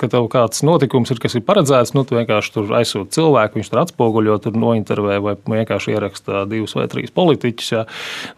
[0.00, 3.70] ka tev kāds notikums ir, kas ir paredzēts, nu, tu vienkārši tur aizsūti cilvēku, viņš
[3.70, 7.84] tur atspoguļo, tur nointervē vai vienkārši ieraksta divus vai trīs politiķus ja,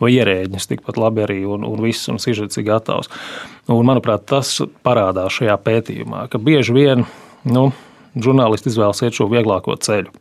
[0.03, 3.09] vai ierēģņus, tikpat labi arī, un, un viss, un sižets ir gatavs.
[3.71, 7.09] Un, manuprāt, tas parādās šajā pētījumā, ka bieži vien,
[7.49, 7.71] nu,
[8.13, 10.13] žurnālisti izvēlas iet šo vieglāko ceļu.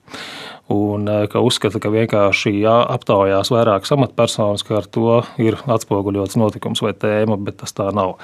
[0.74, 6.96] Un ka uzskata, ka vienkārši aptaujās vairākas amatpersonas, ka ar to ir atspoguļots notikums vai
[6.98, 8.16] tēma, bet tas tā nav.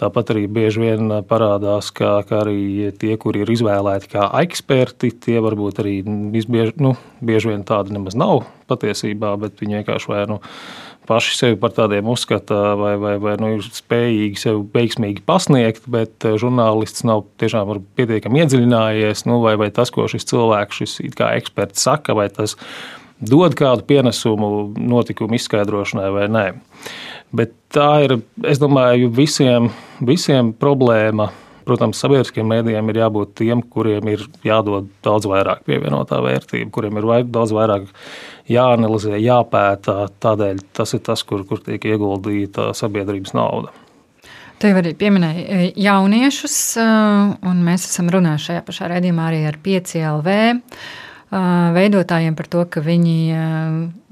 [0.00, 5.42] Tāpat arī bieži vien parādās, ka, ka arī tie, kuri ir izvēlēti kā eksperti, tie
[5.44, 10.40] varbūt arī bieži, nu, bieži vien tādi nemaz nav patiesībā, bet viņi vienkārši vai nu
[11.10, 16.26] paši sevi par tādiem uzskata, vai, vai, vai nu, ir spējīgi sevi veiksmīgi pasniegt, bet
[16.28, 21.86] eh, žurnālists nav tiešām pietiekami iedziļinājies, nu, vai, vai tas, ko šis cilvēks, šis eksperts
[21.86, 22.56] saka, vai tas
[23.20, 26.46] dod kādu pienesumu notikumu izskaidrošanai vai nē.
[27.36, 28.16] Bet tā ir,
[28.48, 29.70] es domāju, visiem,
[30.02, 31.30] visiem problēma.
[31.68, 37.08] Protams, sabiedriskiem mēdījiem ir jābūt tiem, kuriem ir jādod daudz vairāk pievienotā vērtība, kuriem ir
[37.30, 37.90] daudz vairāk
[38.50, 40.08] jāanalizē, jāpēta.
[40.22, 43.74] Tādēļ tas ir tas, kur, kur tiek ieguldīta sabiedrības nauda.
[44.60, 46.88] Te arī pieminēja e, jauniešus, e,
[47.48, 50.58] un mēs esam runājuši šajā pašā redzējumā arī ar 5LV e,
[51.78, 53.16] veidotājiem par to, ka viņi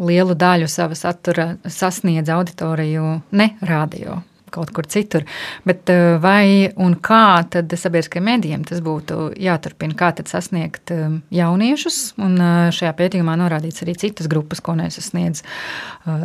[0.09, 5.25] lielu daļu sava satura sasniedz auditoriju ne radio kaut kur citur.
[5.69, 9.97] Bet eh, vai un kā tad sabiedriskajiem medijiem tas būtu jāturpina?
[9.99, 12.01] Kā tad sasniegt eh, jauniešus?
[12.25, 15.45] Un eh, šajā pētījumā norādīts arī citas grupas, ko nesasniedz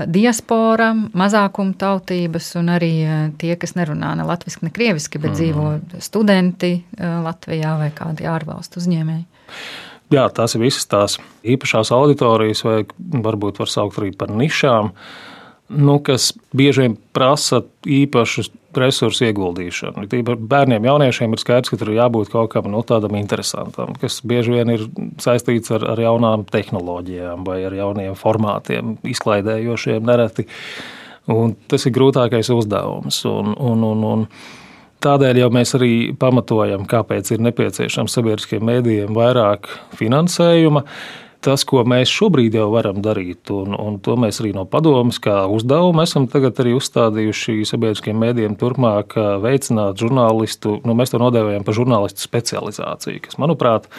[0.07, 2.91] diaspora, mazākuma tautības un arī
[3.39, 5.39] tie, kas nerunā ne latviešu, ne krieviski, bet mm.
[5.39, 9.25] dzīvo studenti Latvijā vai kādi ārvalstu uzņēmēji.
[10.13, 12.79] Jā, tās ir visas tās īpašās auditorijas, vai
[13.27, 14.91] varbūt var saukt arī par nišām.
[14.93, 15.32] Uh,
[15.69, 18.45] nu, kas bieži vien prasa īpašu
[18.77, 20.07] resursu ieguldīšanu.
[20.09, 24.19] Tīpaši bērniem, jauniešiem ir skaidrs, ka tur ir jābūt kaut kam nu, tādam interesantam, kas
[24.25, 24.87] bieži vien ir
[25.21, 30.47] saistīts ar, ar jaunām tehnoloģijām vai ar jauniem formātiem, izklaidējošiem nereti.
[31.31, 33.21] Un tas ir grūtākais uzdevums.
[33.29, 34.27] Un, un, un, un
[35.03, 39.67] Tādēļ jau mēs arī pamatojam, kāpēc ir nepieciešams sabiedriskiem mēdījiem vairāk
[39.99, 40.85] finansējuma
[41.43, 45.43] tas, ko mēs šobrīd jau varam darīt, un, un to mēs arī no padomas, kā
[45.51, 52.23] uzdevumu esam arī uzstādījuši sabiedriskiem mēdījiem, turpmāk veicināt žurnālistu, nu, mēs to nodēvējam par žurnālistu
[52.25, 53.89] specializāciju, kas, manuprāt,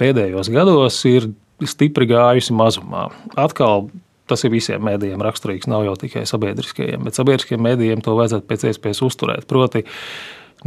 [0.00, 1.30] pēdējos gados ir
[1.68, 3.08] stipri gājusi mazumā.
[3.38, 3.88] Atkal
[4.30, 8.68] tas ir visiem mēdījiem raksturīgs, nav jau tikai sabiedriskajiem, bet sabiedriskajiem mēdījiem to vajadzētu pēc
[8.70, 9.48] iespējas uzturēt.
[9.50, 9.84] Proti,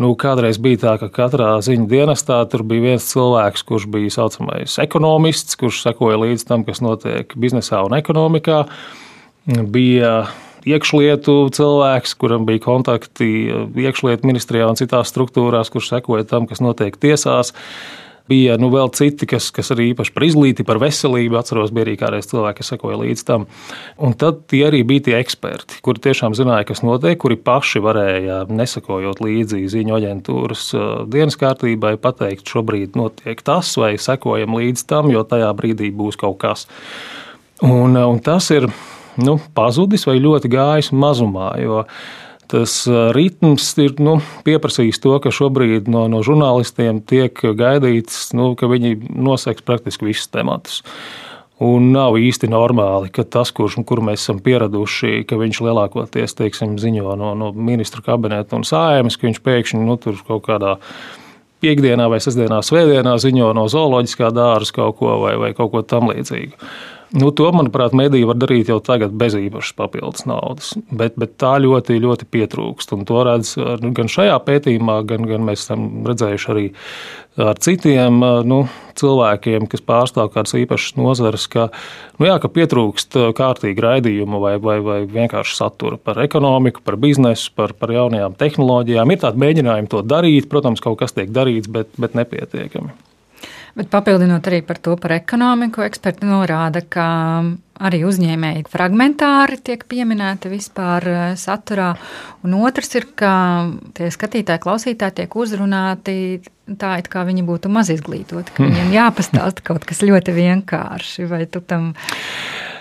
[0.02, 4.80] Nu, kādreiz bija tā, ka katrā ziņu dienestā tur bija viens cilvēks, kurš bija saucamais
[4.82, 8.64] ekonomists, kurš sekoja līdzi tam, kas notiek biznesā un ekonomikā.
[9.46, 10.14] Bija
[10.66, 13.30] iekšlietu cilvēks, kuram bija kontakti
[13.84, 17.54] iekšlietu ministrijā un citās struktūrās, kurš sekoja tam, kas notiek tiesās.
[18.32, 21.36] Bija nu, vēl citi, kas, kas arī īpaši par izglītību, par veselību.
[21.36, 23.48] Atceros, bija arī kādreiz cilvēki, kas sekoja līdz tam.
[24.00, 28.40] Un tad tie arī bija tie eksperti, kuri tiešām zināja, kas notiek, kuri paši varēja,
[28.48, 35.12] nesakojot līdzi ziņu aģentūras uh, dienas kārtībai, pateikt, šobrīd notiek tas, vai sekojam līdz tam,
[35.12, 36.68] jo tajā brīdī būs kaut kas.
[37.60, 38.72] Un, uh, un tas ir
[39.20, 41.58] nu, pazudis vai ļoti gājis mazumā.
[41.60, 42.12] Jo, uh,
[42.52, 42.84] tas
[43.16, 48.96] ritms ir nu, pieprasījis to, ka šobrīd no, no žurnālistiem tiek gaidīts, nu, ka viņi
[49.14, 50.82] noseks praktiski visus tematus.
[51.64, 56.76] Un nav īsti normāli, ka tas, kurš kur mēs esam pieraduši, ka viņš lielākoties teiksim,
[56.82, 60.80] ziņo no, no ministra kabineta un sājumas, ka viņš pēkšņi nu, tur kaut kādā
[61.64, 66.58] piekdienā vai sestdienā, svētdienā ziņo no zooloģiskā dārza kaut ko vai, vai kaut ko tamlīdzīgu.
[67.14, 71.52] Nu, to, manuprāt, mediji var darīt jau tagad bez īpašas papildus naudas, bet, bet tā
[71.62, 72.96] ļoti, ļoti pietrūkst.
[72.96, 73.52] Un to redz
[73.94, 76.66] gan šajā pētījumā, gan, gan mēs esam redzējuši arī
[77.38, 78.18] ar citiem
[78.50, 78.60] nu,
[78.98, 81.68] cilvēkiem, kas pārstāv kādas īpašas nozares, ka,
[82.18, 87.54] nu, jā, ka pietrūkst kārtīgi raidījumu vai, vai, vai vienkārši satura par ekonomiku, par biznesu,
[87.54, 89.14] par, par jaunajām tehnoloģijām.
[89.14, 92.98] Ir tādi mēģinājumi to darīt, protams, kaut kas tiek darīts, bet, bet nepietiekami.
[93.74, 97.06] Bet papildinot arī par to par ekonomiku, eksperti norāda, ka
[97.82, 101.90] arī uzņēmēji fragmentāri tiek pieminēti vispār eh, saturā.
[102.46, 103.32] Un otrs ir, ka
[103.98, 106.16] tie skatītāji, klausītāji tiek uzrunāti
[106.80, 111.26] tā, it kā viņi būtu maz izglītoti, ka viņiem jāpastāsta kaut kas ļoti vienkārši.
[111.32, 111.92] Vai tu tam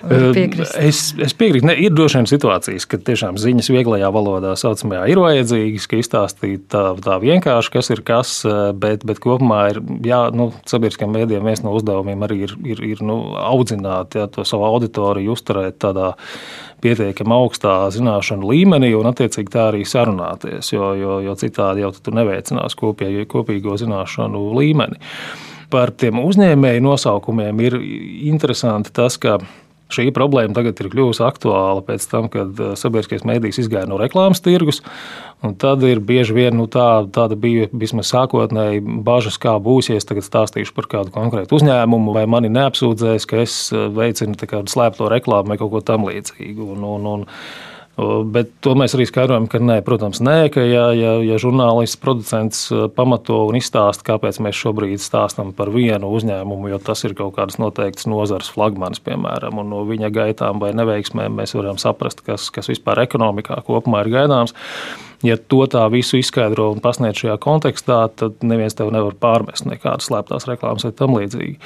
[0.08, 0.66] piekrīti?
[0.82, 1.66] Es, es piekrītu.
[1.68, 6.66] Ne, ir droši vien situācijas, kad tiešām ziņas vieglajā valodā saucamajā ir vajadzīgas, ka izstāstīt
[6.72, 8.34] tā, tā vienkārši, kas ir kas,
[8.78, 13.04] bet, bet kopumā ir, jā, nu, sabiedriskiem mēdiem viens no uzdevumiem arī ir, ir, ir
[13.06, 16.12] nu, audzināt jā, to savu auditoriju, uzturēt tādā
[16.82, 22.14] pietiekami augstā zināšanu līmenī un, attiecīgi, tā arī sarunāties, jo, jo, jo citādi jau tu
[22.14, 24.98] neveicinās kopējo, kopīgo zināšanu līmeni.
[25.72, 27.78] Par tiem uzņēmēju nosaukumiem ir
[28.28, 29.38] interesanti tas, ka
[29.92, 34.42] Šī problēma tagad ir kļuvusi aktuāla pēc tam, kad uh, sabiedriskais mēdījis izgāja no reklāmas
[34.44, 34.82] tirgus.
[35.58, 40.06] Tad ir bieži vien nu, tā, tāda bija vismaz sākotnēji bažas, kā būs, ja es
[40.06, 44.38] tagad stāstīšu par kādu konkrētu uzņēmumu, vai mani neapsūdzēs, ka es uh, veicinu
[44.70, 46.72] slēpto reklāmu vai kaut ko tamlīdzīgu.
[46.76, 47.28] Un, un, un,
[47.92, 52.62] Bet to mēs arī skaidrojam, ka nē, protams, nē, ka ja, ja, ja žurnālists, producents
[52.96, 57.60] pamato un izstāsta, kāpēc mēs šobrīd stāstām par vienu uzņēmumu, jo tas ir kaut kādas
[57.60, 62.72] noteiktas nozares flagmanis, piemēram, un no viņa gaitām vai neveiksmēm mēs varam saprast, kas, kas
[62.72, 64.56] vispār ekonomikā kopumā ir gaidāms.
[65.22, 70.08] Ja to tā visu izskaidro un pasniedz šajā kontekstā, tad neviens tev nevar pārmest nekādas
[70.08, 71.60] slēptās reklāmas vai tam līdzīgi.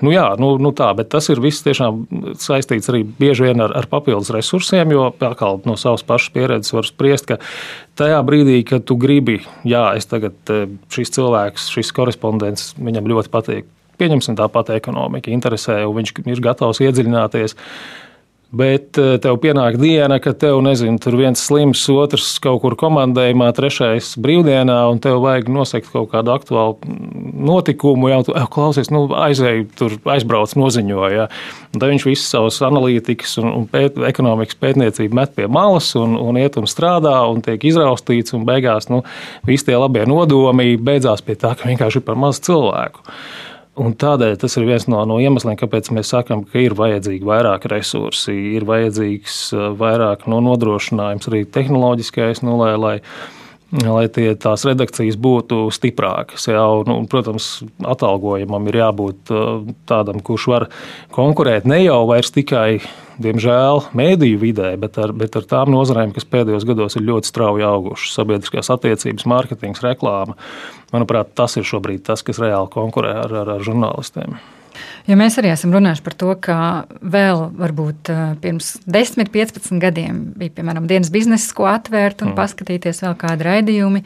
[0.00, 2.04] Nu, jā, nu, nu tā, bet tas ir viss tiešām
[2.40, 6.88] saistīts arī bieži vien ar, ar papildus resursiem, jo atkal no savas pašas pieredzes var
[6.88, 7.36] spriest, ka
[8.00, 10.36] tajā brīdī, kad tu gribi, jā, es tagad
[10.94, 13.68] šis cilvēks, šis korespondents, viņam ļoti patīk.
[14.00, 17.56] Pieņemsim tāpat ekonomika, interesē, un viņš ir gatavs iedziļināties.
[18.50, 23.52] Bet eh, tev pienāk diena, kad tev, nezinu, tur viens slims, otrs kaut kur komandējumā,
[23.54, 26.96] trešais brīvdienā, un tev vajag nosekt kaut kādu aktuālu
[27.46, 28.08] notikumu.
[28.10, 31.28] Jā, tu klausies, nu, aizēji, tur aizbrauc, noziņoja.
[31.76, 36.40] Tad viņš visas savas analītikas un, un pēt, ekonomikas pētniecību met pie malas un, un
[36.40, 39.04] iet un strādā un tiek izraustīts, un beigās nu,
[39.46, 43.06] visi tie labie nodomi beidzās pie tā, ka vienkārši ir par maz cilvēku.
[43.78, 47.68] Un tādēļ tas ir viens no, no iemesliem, kāpēc mēs sakām, ka ir vajadzīgi vairāk
[47.70, 52.96] resursi, ir vajadzīgs uh, vairāk no nodrošinājums arī tehnoloģiskais, nu, lai, lai,
[53.70, 56.48] lai tie, tās redakcijas būtu stiprākas.
[56.50, 60.66] Jā, un, un, protams, atalgojumam ir jābūt uh, tādam, kurš var
[61.14, 62.02] konkurēt ne jau
[62.34, 62.80] tikai
[63.20, 67.66] diemžēl, mēdīju vidē, bet ar, bet ar tām nozarēm, kas pēdējos gados ir ļoti strauji
[67.68, 70.38] augušas- sabiedriskās attiecības, mārketings, reklāma.
[70.94, 74.40] Manuprāt, tas ir šobrīd tas, kas reāli konkurē ar, ar, ar žurnālistiem.
[75.08, 76.56] Jo mēs arī esam runājuši par to, ka
[77.00, 82.38] vēl varbūt eh, pirms 10, 15 gadiem bija piemēram dienas biznesa, ko atvērt un mm.
[82.38, 84.02] paskatīties vēl kādu raidījumu,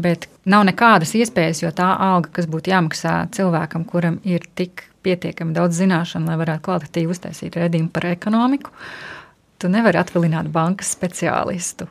[0.00, 5.54] bet nav nekādas iespējas, jo tā alga, kas būtu jāmaksā cilvēkam, kuram ir tik pietiekami
[5.56, 8.74] daudz zināšanu, lai varētu kvalitatīvi uztaisīt raidījumu par ekonomiku,
[9.58, 11.88] tu nevari atvilināt bankas speciālistu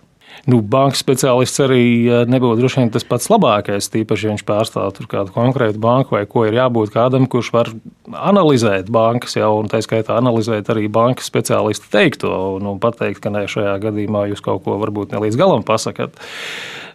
[0.48, 1.82] Nu, bankas speciālists arī
[2.30, 3.90] nebūtu droši vien tas pats labākais.
[3.92, 7.72] Tīpaši, ja viņš pārstāv kādu konkrētu banku vai ko ir jābūt kādam, kurš var
[8.16, 13.34] analizēt bankas jau un tā skaitā analizēt arī bankas speciālistu teikto un, un pateikt, ka
[13.34, 16.16] ne šajā gadījumā jūs kaut ko varbūt ne līdz galam pasakat.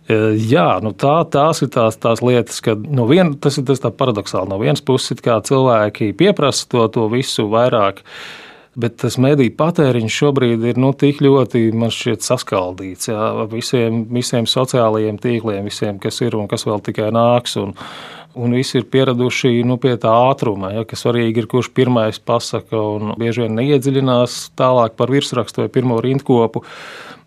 [0.08, 4.50] Jā, nu tā, tās ir tās, tās lietas, ka no vien, tas ir tas paradoxāli.
[4.50, 8.41] No vienas puses, kā cilvēki pieprasa to, to visu vairāk, uh,
[8.72, 15.18] Bet tas mediju patēriņš šobrīd ir nu, tik ļoti šķiet, saskaldīts jā, visiem, visiem sociālajiem
[15.20, 17.58] tīkliem, visiem, kas ir un kas vēl tikai nāks.
[17.60, 17.74] Un,
[18.34, 22.76] un visi ir pieraduši nu, pie tā ātruma, ja, ka svarīgi ir, kurš pirmais pasaka,
[22.76, 26.64] un bieži vien neiedziļinās tālāk par virsrakstu vai pirmo rindkopu.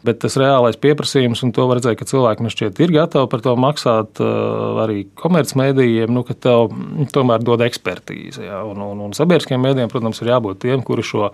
[0.06, 3.56] Bet tas reālais pieprasījums, un to redzēt, ka cilvēki man šķiet ir gatavi par to
[3.58, 6.76] maksāt uh, arī komercmedijiem, nu, ka tev
[7.16, 8.46] tomēr dod ekspertīzi.
[8.46, 8.62] Ja?
[8.70, 11.32] Un, un, un sabiedriskiem mēdījiem, protams, ir jābūt tiem, kuri šo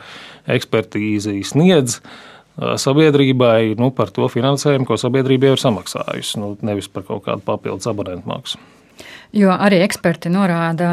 [0.55, 6.87] ekspertīzi sniedz uh, sabiedrībai nu, par to finansējumu, ko sabiedrība jau ir samaksājusi, nu, nevis
[6.87, 8.61] par kaut kādu papildus abonentu maksu.
[9.31, 10.89] Jo arī eksperti norāda,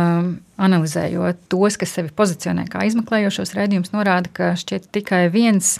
[0.62, 5.76] analizējot tos, kas sevi pozicionē kā izmeklējošos redzējumus, norāda, ka šķiet tikai viens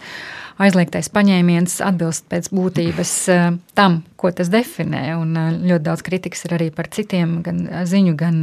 [0.58, 3.46] aizliegtais paņēmiens atbilst pēc būtības eh,
[3.78, 5.04] tam, ko tas definē.
[5.20, 8.42] Un eh, ļoti daudz kritikas ir arī par citiem, gan ziņu, gan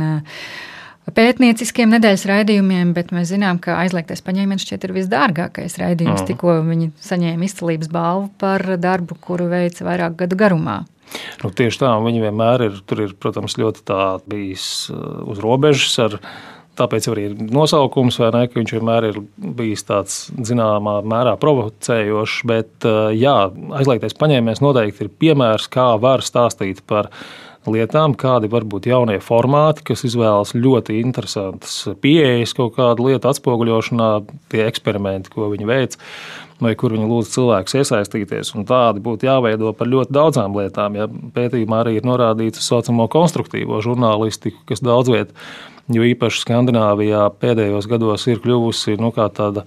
[1.16, 6.24] pētnieciskiem nedēļas raidījumiem, bet mēs zinām, ka aizliegtais paņēmiens šķiet ir visdārgākais raidījums.
[6.24, 6.30] Mm.
[6.32, 10.86] Tikko viņi saņēma izcilības balvu par darbu, kuru veica vairāk gadu garumā.
[11.44, 13.86] Nu, tieši tā, viņi vienmēr ir, ir protams, ļoti
[14.30, 16.20] bijis uh, uz robežas ar
[16.76, 19.20] Tāpēc arī ir nosaukums, ne, ka viņš vienmēr ir
[19.56, 22.42] bijis tāds zināmā mērā provocējošs.
[22.52, 23.36] Bet, uh, jā,
[23.80, 27.08] aizliegtais paņēmiens noteikti ir piemērs, kā var stāstīt par
[27.72, 34.10] lietām, kādi var būt jaunie formāti, kas izvēlas ļoti interesantas pieejas kaut kādu lietu atspoguļošanā,
[34.54, 35.98] tie eksperimenti, ko viņi veic,
[36.62, 38.54] vai kur viņi lūdz cilvēkus iesaistīties.
[38.56, 40.98] Un tādi būtu jāveido par ļoti daudzām lietām.
[41.00, 45.36] Ja pētījumā arī ir norādīts uz saucamo konstruktīvo žurnālistiku, kas daudz vietā,
[45.92, 49.66] jo īpaši Skandināvijā pēdējos gados ir kļuvusi nu, tāda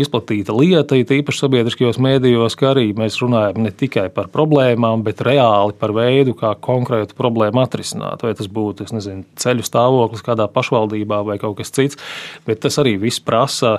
[0.00, 5.22] izplatīta lieta, it īpaši sabiedriskajos mēdījos, ka arī mēs runājam ne tikai par problēmām, bet
[5.26, 8.24] reāli par veidu, kā konkrētu problēmu atrisināt.
[8.26, 12.00] Vai tas būtu nezinu, ceļu stāvoklis kādā pašvaldībā vai kaut kas cits,
[12.48, 13.78] bet tas arī viss prasa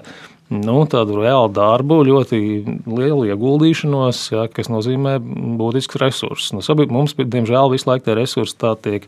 [0.53, 2.39] nu, tādu reālu darbu, ļoti
[2.86, 5.17] lielu ieguldīšanos, ja, kas nozīmē
[5.60, 6.53] būtisks resurss.
[6.53, 9.08] Nu, sabi, mums, diemžēl, visu laiku tie resursi tā tiek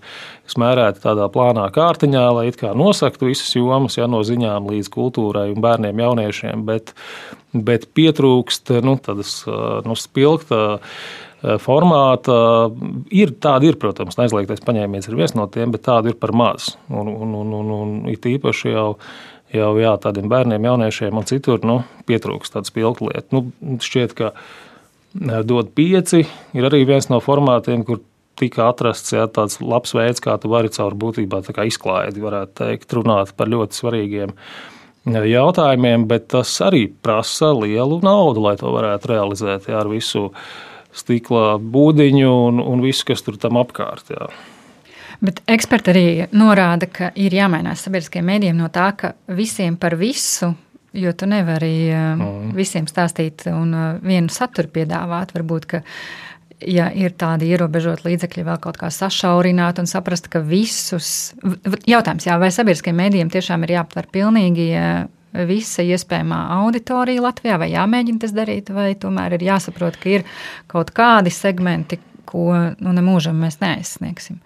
[0.49, 5.51] smērēti tādā plānā kārtiņā, lai it kā nosaktu visas jomas, ja, no ziņām līdz kultūrai
[5.53, 6.95] un bērniem, jauniešiem, bet,
[7.53, 9.39] bet pietrūkst nu, tādas
[9.85, 10.81] nu, spilgta
[11.61, 12.35] formāta.
[13.13, 16.73] Ir tāda, ir, protams, aizliegtais paņēmiens ir viens no tiem, bet tāda ir par maz.
[16.89, 18.87] Un, un, un, un, un it īpaši jau
[19.53, 23.31] jau jā, tādiem bērniem, jauniešiem un citur nu, pietrūkst tādas spilgtu lietas.
[23.35, 24.33] Nu, šķiet, ka
[25.47, 28.01] dod pieci ir arī viens no formātiem, kur
[28.37, 33.33] tika atrasts jā, tāds labs veids, kā tu vari caur būtībā izklaidi, varētu teikt, runāt
[33.37, 34.35] par ļoti svarīgiem
[35.07, 40.27] jautājumiem, bet tas arī prasa lielu naudu, lai to varētu realizēt jā, ar visu
[40.97, 44.11] stikla būdiņu un, un visu, kas tur tam apkārt.
[44.11, 44.27] Jā.
[45.23, 46.05] Bet eksperti arī
[46.37, 50.51] norāda, ka ir jāmainās sabiedriskajiem mēdījiem no tā, ka visiem par visu,
[50.97, 52.53] jo tu nevari mm.
[52.57, 55.33] visiem stāstīt un eh, vienu saturu piedāvāt.
[55.33, 55.81] Varbūt, ka
[56.61, 61.33] ja ir tādi ierobežoti līdzekļi, vēl kaut kā sašaurināt un saprast, ka visus.
[61.89, 65.05] Jautājums, jā, vai sabiedriskajiem mēdījiem tiešām ir jāaptver pilnīgi eh,
[65.49, 70.27] visa iespējamā auditorija Latvijā, vai jāmēģina tas darīt, vai tomēr ir jāsaprot, ka ir
[70.71, 74.41] kaut kādi segmenti, ko nu, nemūžam mēs neaizsniegsim.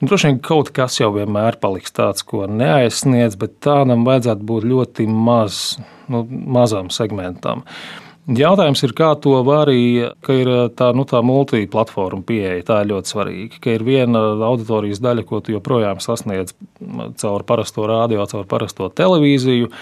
[0.00, 4.70] Nu, droši vien kaut kas jau vienmēr paliks tāds, ko neaizsniedz, bet tādam vajadzētu būt
[4.70, 5.60] ļoti maz,
[6.10, 7.62] nu, mazam segmentam.
[8.22, 10.48] Jautājums ir, kā to var arī, ka ir
[10.78, 12.60] tā, nu, tā multiplatforma pieeja.
[12.68, 13.58] Tā ir ļoti svarīga.
[13.64, 16.54] Ka ir viena auditorijas daļa, ko tu joprojām sasniedz
[17.18, 19.72] caur parasto radio, caur parasto televīziju,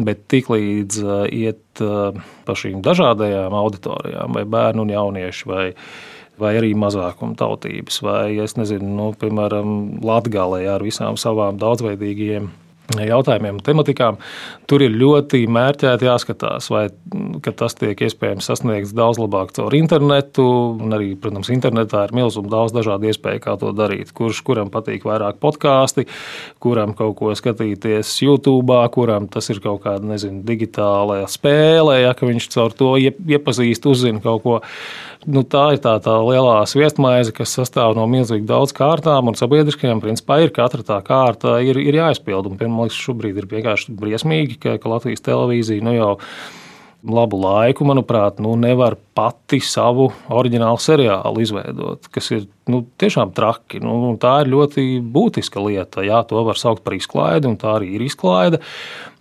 [0.00, 2.16] bet tiklīdz uh, iet uh,
[2.48, 5.66] pa šīm dažādajām auditorijām, vai bērnu un jauniešu, vai
[6.40, 12.50] vai arī mazākuma tautības, vai, es nezinu, nu, piemēram, Latgalē ar visām savām daudzveidīgajiem
[12.98, 14.18] jautājumiem tematikām.
[14.70, 16.86] Tur ir ļoti mērķēti jāskatās, vai
[17.56, 20.46] tas tiek iespējams sasniegts daudz labāk caur internetu.
[20.90, 24.14] Arī, protams, internetā ir milzīgi daudz dažādu iespēju, kā to darīt.
[24.16, 26.06] Kurš kuram patīk vairāk podkāsti,
[26.62, 32.50] kuram kaut ko skatīties YouTube, kuram tas ir kaut kāda nezinu, digitāla spēle, ja viņš
[32.54, 34.58] caur to iepazīst, uzzina kaut ko.
[35.28, 40.00] Nu, tā ir tā, tā lielā sviestmaize, kas sastāv no milzīgi daudz kārtām, un sabiedriskajām
[40.00, 42.48] principā ir katra tā kārta ir, ir jāizpild.
[42.48, 46.10] Un, man liekas, šobrīd ir vienkārši briesmīgi, ka, ka Latvijas televīzija nu, jau
[47.06, 53.80] labu laiku, manuprāt, nu, nevar pati savu oriģinālu seriālu izveidot, kas ir nu, tiešām traki.
[53.84, 56.04] Nu, tā ir ļoti būtiska lieta.
[56.04, 58.60] Jā, to var saukt par izklaidi, un tā arī ir izklaide.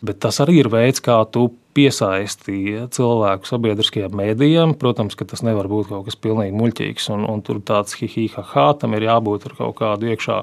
[0.04, 4.74] Bet tas arī ir veids, kā tu piesaistīja cilvēku sabiedriskajiem mēdījiem.
[4.82, 8.96] Protams, ka tas nevar būt kaut kas pilnīgi muļķīgs, un, un tur tāds hihihaha, tam
[8.98, 10.40] ir jābūt ar kaut kādu iekšā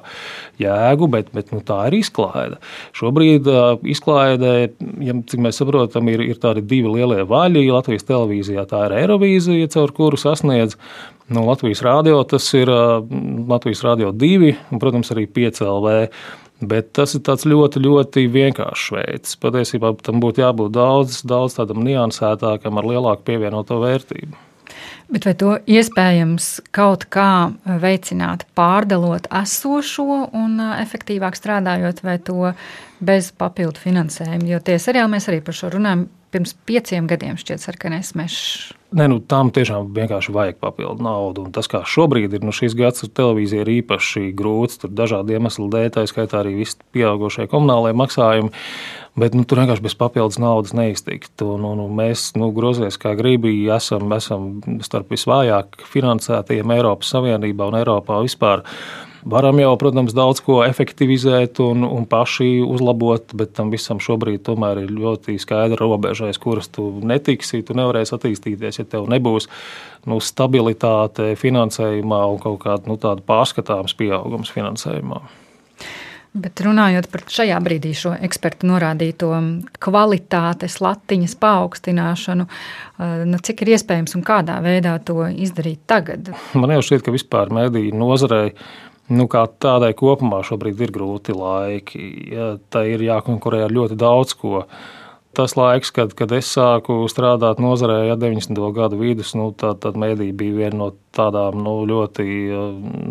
[0.62, 2.60] jēgu, bet, bet nu, tā ir izklaide.
[2.96, 4.54] Šobrīd uh, izklaide,
[5.02, 8.66] ja, cik mēs saprotam, ir, ir tādi divi lielie vaļi Latvijas televīzijā.
[8.70, 10.78] Tā ir Eirovīzija, caur kuru sasniedz
[11.28, 13.02] nu, Latvijas rādio, tas ir uh,
[13.50, 15.96] Latvijas rādio divi, un, protams, arī 5LV.
[16.60, 19.36] Bet tas ir ļoti, ļoti vienkāršs veids.
[19.42, 24.44] Patiesībā tam būtu jābūt daudz, daudz tādam niansētākam, ar lielāku pievienoto vērtību.
[25.12, 27.52] Bet vai to iespējams kaut kā
[27.82, 32.50] veicināt, pārdalot esošo un efektīvāk strādājot, vai to
[32.98, 34.48] bez papildu finansējuma?
[34.50, 38.72] Jo tie seriāli mēs arī par šo runājam pirms pieciem gadiem, šķiet, sarkanais mežs.
[38.96, 41.42] Nē, nu, tam tiešām vienkārši vajag papildu naudu.
[41.44, 44.78] Un tas, kā šobrīd ir, nu, šis gads ar televīziju ir īpaši grūts.
[44.80, 48.52] Tur dažādu iemeslu dēļ, tā skaitā arī visi pieaugušie komunālajie maksājumi.
[49.20, 51.50] Bet nu, tur vienkārši bez papildus naudas neiztiktu.
[51.60, 54.48] Nu, nu, mēs, nu, grozies kā gribi, esam, esam
[54.84, 58.64] starp visvājāk finansētajiem Eiropas Savienībā un Eiropā vispār.
[59.26, 64.84] Varam jau, protams, daudz ko efektivizēt un, un paši uzlabot, bet tam visam šobrīd tomēr
[64.84, 67.64] ir ļoti skaidra robeža, aiz kuras tu netiksi.
[67.66, 69.48] Tu nevarēsi attīstīties, ja tev nebūs
[70.06, 75.24] nu, stabilitāte finansējumā un kaut kāda nu, pārskatāms pieaugums finansējumā.
[76.36, 79.30] Bet runājot par šajā brīdī šo ekspertu norādīto
[79.82, 86.34] kvalitātes latiņas paaugstināšanu, eh, nu, cik ir iespējams un kādā veidā to izdarīt tagad?
[86.54, 88.52] Man jau šķiet, ka vispār mediju nozarei
[89.06, 92.04] Nu, kā tādai kopumā šobrīd ir grūti laiki.
[92.32, 94.64] Ja, tā ir jākonkurē ar ļoti daudz ko.
[95.36, 98.56] Tas laiks, kad, kad es sāku strādāt nozarē, ja 90.
[98.74, 102.26] gadu vidus, nu, tad, tad mēdī bija viena no tādām nu, ļoti,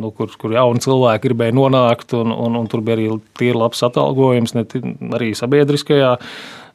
[0.02, 3.86] nu, kur, kur jauni cilvēki gribēja nonākt, un, un, un tur bija arī tīri labs
[3.86, 4.66] atalgojums, ne
[5.14, 6.16] arī sabiedriskajā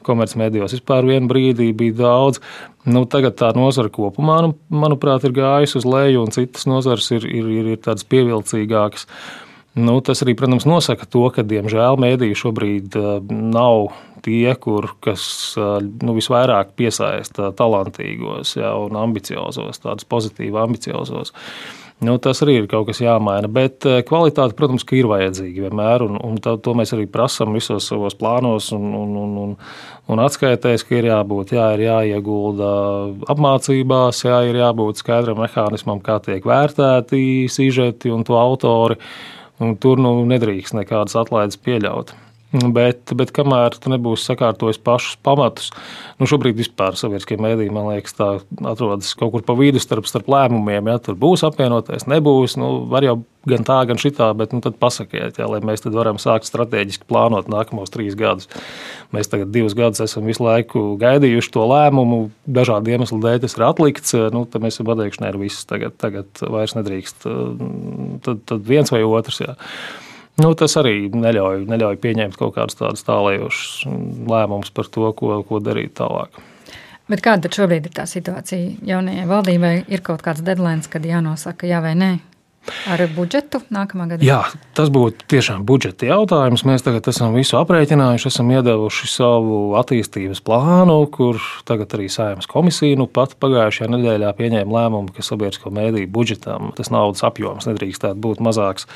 [0.06, 2.40] komercmedijos vispār vienā brīdī bija daudz.
[2.88, 7.26] Nu, tagad tā nozara kopumā, nu, manuprāt, ir gājusi uz leju, un citas nozares ir,
[7.28, 9.06] ir, ir, ir tādas pievilcīgākas.
[9.80, 12.96] Nu, tas arī, protams, nosaka to, ka, diemžēl, mēdīji šobrīd
[13.28, 13.92] nav
[14.24, 15.22] tie, kur, kas
[15.56, 21.34] nu, visvairāk piesaista talantīgos ja, un ambiciozos, tādus pozitīvi ambiciozos.
[22.00, 26.04] Nu, tas arī ir kaut kas jāmaina, bet eh, kvalitāte, protams, ir vajadzīga vienmēr.
[26.06, 29.52] Un, un tā, to mēs arī prasām visos savos plānos un, un, un, un,
[30.08, 32.70] un atskaitēs, ka ir jābūt, jā, ir jāiegulda
[33.34, 37.20] apmācībās, jā, ir jābūt skaidram mehānismam, kā tiek vērtēti
[37.52, 38.96] sižeti un to autori.
[39.60, 42.16] Un tur nu, nedrīkst nekādas atlaides pieļaut.
[42.50, 45.68] Bet, bet kamēr tu nebūsi sakārtojis pašus pamatus,
[46.18, 48.30] nu šobrīd vispār sabiedriskie mēdīji, man liekas, tā
[48.66, 50.88] atrodas kaut kur pa vidu starp, starp lēmumiem.
[50.90, 52.56] Ja tur būs apvienotais, nebūs.
[52.58, 56.18] Nu, var jau gan tā, gan šitā, bet nu, tad pasakiet, ja, lai mēs varam
[56.18, 58.50] sākt strateģiski plānot nākamos trīs gadus.
[59.14, 62.20] Mēs tagad divus gadus esam visu laiku gaidījuši to lēmumu,
[62.50, 64.18] dažādu iemeslu dēļ tas ir atlikts.
[64.34, 67.30] Nu, tad mēs esam pateikuši, ne ar visu, tagad, tagad vairs nedrīkst.
[68.26, 69.44] Tad, tad viens vai otrs.
[69.46, 69.58] Ja.
[70.40, 73.84] Nu, tas arī neļauj, neļauj pieņemt kaut kādus tādus tālējošus
[74.30, 76.40] lēmumus par to, ko, ko darīt tālāk.
[77.10, 78.78] Bet kāda šobrīd ir tā situācija?
[78.86, 82.12] Jaunajai valdībai ir kaut kāds deadline, kad jānosaka jā vai nē?
[82.90, 84.24] Ar budžetu nākamā gada?
[84.24, 84.40] Jā,
[84.76, 86.64] tas būtu tiešām budžeta jautājums.
[86.68, 92.98] Mēs tagad esam visu aprēķinājuši, esam iedevuši savu attīstības plānu, kur tagad arī Sēmas komisija
[93.00, 98.42] nu pat pagājušajā nedēļā pieņēma lēmumu, ka sabiedrisko mēdīju budžetam tas naudas apjoms nedrīkstētu būt
[98.44, 98.88] mazāks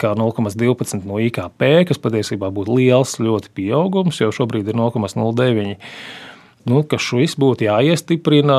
[0.00, 5.76] kā 0,12 no IKP, kas patiesībā būtu liels ļoti pieaugums, jo šobrīd ir 0,09
[6.68, 8.58] nu, ka šis būtu jāiestiprina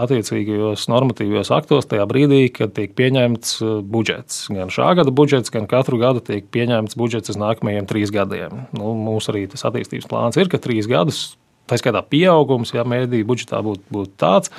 [0.00, 4.46] attiecīgajos normatīvajos aktos tajā brīdī, kad tiek pieņemts uh, budžets.
[4.52, 8.66] Gan šā gada budžets, gan katru gadu tiek pieņemts budžets uz nākamajiem trīs gadiem.
[8.76, 11.24] Nu, mums arī tas attīstības plāns ir, ka trīs gadus,
[11.70, 14.52] tā skaitā pieaugums, ja mēdīju budžetā būtu būt tāds.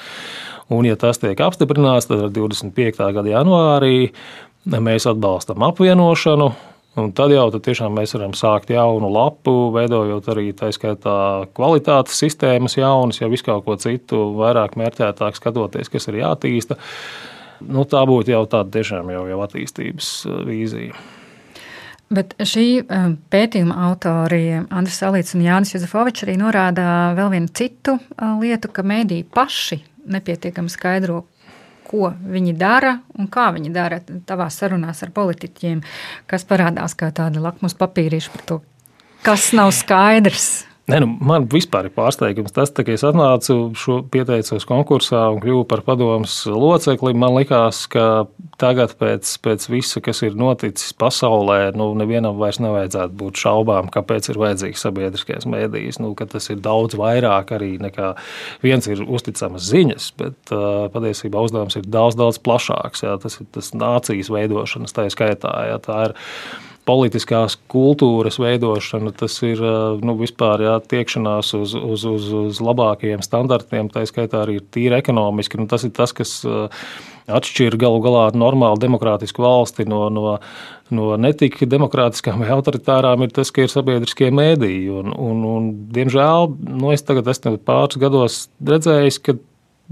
[0.72, 3.01] Un, ja tas tiek apstiprināts, tad ar 25.
[3.18, 4.14] gada janvārī
[4.64, 6.54] mēs atbalstam apvienošanu
[6.94, 11.16] Un tad jau tad mēs varam sākt jaunu lapu, veidojot arī tā skaitā
[11.58, 16.78] kvalitātes sistēmas, jaunas, jau visu kaut ko citu, vairāk mērķētāk skatoties, kas ir jātīsta.
[17.66, 20.94] Nu, tā būtu jau tāda tiešām jau, jau attīstības uh, vīzija.
[22.14, 26.86] Bet šī um, pētījuma autori Andris Salīts un Jānis Juzefovičs arī norāda
[27.18, 29.80] vēl vienu citu uh, lietu, ka mēdīji paši
[30.14, 31.24] nepietiekami skaidro,
[31.88, 35.81] ko viņi dara un kā viņi dara tavā sarunās ar politiķiem,
[36.29, 38.59] kas parādās kā tāda lakmus papīrīša par to,
[39.25, 40.72] kas nav skaidrs.
[40.84, 45.61] Ne, nu, man vispār ir pārsteigums tas, ka es atnācu, šo, pieteicos konkursā un kļuvu
[45.71, 47.13] par padomus locekli.
[47.15, 48.25] Man liekas, ka
[48.59, 54.27] tagad, pēc, pēc visa, kas ir noticis pasaulē, nu, nevienam vairs nevajadzētu būt šaubām, kāpēc
[54.34, 56.01] ir vajadzīgs sabiedriskais mēdījis.
[56.03, 58.11] Nu, tas ir daudz vairāk arī nekā
[58.65, 63.07] viens ir uzticamas ziņas, bet uh, patiesībā uzdevums ir daudz, daudz plašāks.
[63.07, 65.55] Jā, tas ir tas nācijas veidošanas tā skaitā.
[65.71, 66.19] Jā, tā ir
[66.88, 69.61] politiskās kultūras veidošana, tas ir
[70.03, 75.61] nu, vispār jā, tiekšanās uz, uz, uz, uz labākajiem standartiem, tā skaitā arī tīri ekonomiski.
[75.61, 76.41] Nu, tas ir tas, kas
[77.23, 80.36] atšķir galu galā normālu demokrātisku valsti no, no,
[80.91, 84.91] no netik demokrātiskām vai autoritārām, ir tas, ka ir sabiedriskie mēdīji.
[84.99, 89.38] Un, un, un, diemžēl nu, es tagad esmu pāris gados redzējis, ka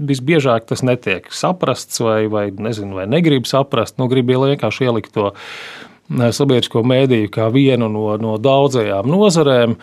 [0.02, 3.98] visbiežāk tas netiek saprasts vai, vai, nezinu, vai negrib saprast.
[4.00, 5.32] Nu, grib vienkārši ielikt to
[6.10, 9.76] sabiedrisko mēdīju kā vienu no, no daudzajām nozarēm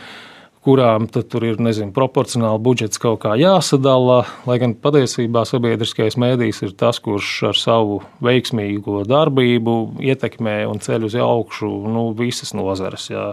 [0.66, 4.26] kurām tur ir nezinu, proporcionāli budžets kaut kā jāsadala.
[4.48, 11.08] Lai gan patiesībā sabiedriskais mēdījis ir tas, kurš ar savu veiksmīgo darbību ietekmē un ceļ
[11.08, 13.08] uz augšu nu, visas nozares.
[13.14, 13.32] Jā.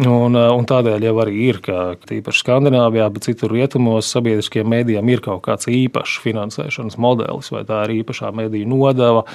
[0.00, 5.20] Un, un tādēļ jau arī ir, ka tīpaši Skandināvijā, bet citur rietumos sabiedriskiem mēdījiem ir
[5.24, 9.26] kaut kāds īpašs finansēšanas modelis, vai tā ir īpašā mediju nodeva,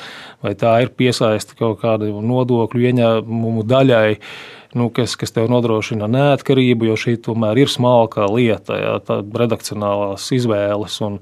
[0.42, 4.18] vai tā ir piesaista kaut kāda nodokļu ieņēmumu daļai.
[4.76, 8.98] Nu, kas, kas tev nodrošina neatkarību, jo šī tomēr ir smalka lieta, jā,
[9.38, 11.22] redakcionālās izvēles un,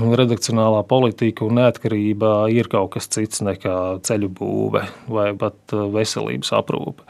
[0.00, 6.56] un redakcionālā politika un neatkarība ir kaut kas cits nekā ceļu būve vai pat veselības
[6.56, 7.06] aprūpe.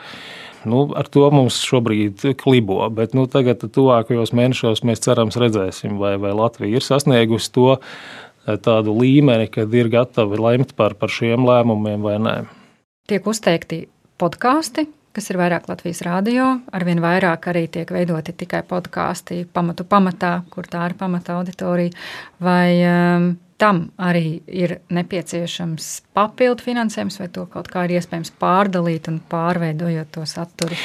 [0.68, 6.14] Nu, ar to mums šobrīd klibo, bet nu, tagad, tuvākajos mēnešos, mēs cerams redzēsim, vai,
[6.22, 11.46] vai Latvija ir sasniegusi to eh, tādu līmeni, kad ir gatava lemt par, par šiem
[11.48, 12.36] lēmumiem vai nē.
[13.10, 13.84] Tiek uzteikti
[14.22, 16.48] podkāsti, kas ir vairāk Latvijas rādio.
[16.72, 21.92] Arvien vairāk arī tiek veidoti tikai podkāsti pamatu pamatā, kur tā ir pamata auditorija.
[22.42, 23.32] Vai um,
[23.62, 30.10] tam arī ir nepieciešams papildu finansējums, vai to kaut kā ir iespējams pārdalīt un pārveidojot
[30.16, 30.78] to saturu?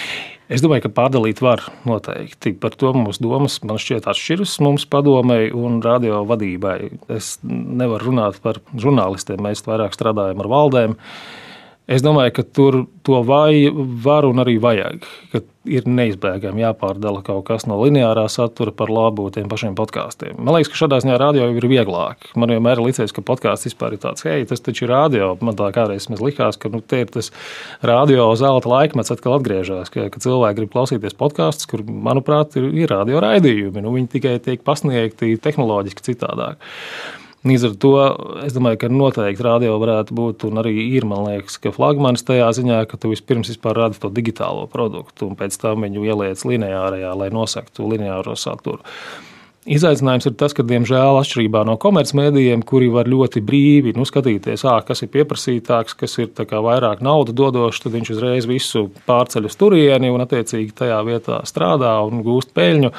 [0.48, 2.54] Es domāju, ka pārdalīt var noteikti.
[2.62, 6.78] Par to mūsu domas man šķiet atšķiras mums padomēji un radio vadībai.
[7.12, 10.96] Es nevaru runāt par žurnālistiem, mēs vairāk strādājam ar valdēm.
[11.88, 12.76] Es domāju, ka tur
[13.08, 13.70] to vai,
[14.04, 15.06] var un arī vajag.
[15.68, 20.36] Ir neizbēgami jāpārdala kaut kas no lineārā satura par labu tiem pašiem podkāstiem.
[20.36, 22.28] Man liekas, ka šādā ziņā radio ir vieglāk.
[22.40, 25.30] Man vienmēr ir licies, ka podkāsts vispār ir tāds, hei, tas taču ir radio.
[25.40, 27.32] Man tā kādreiz likās, ka nu, te ir tas
[27.80, 32.92] radio zelta laikmets, atkal atgriežas, ka, ka cilvēki grib klausīties podkāstus, kur, manuprāt, ir, ir
[32.92, 33.84] radio raidījumi.
[33.86, 36.60] Nu, viņi tikai tiek pasniegti tehnoloģiski citādāk.
[37.48, 37.92] Līdz ar to
[38.44, 42.50] es domāju, ka noteikti radio varētu būt, un arī ir, man liekas, ka flagmanis tajā
[42.58, 47.30] ziņā, ka tu vispirms rādi to digitālo produktu, un pēc tam viņu ieliec lineārajā, lai
[47.32, 48.84] nosaktu lineāro saturu.
[49.68, 54.78] Izaicinājums ir tas, ka, diemžēl, atšķirībā no komercmedijiem, kuri var ļoti brīvi nu, skatīties, ā,
[54.88, 56.32] kas ir pieprasītāks, kas ir
[56.68, 61.98] vairāk naudas dodošs, tad viņš uzreiz visu pārceļ uz turieni un, attiecīgi, tajā vietā strādā
[62.08, 62.94] un gūst peļņu.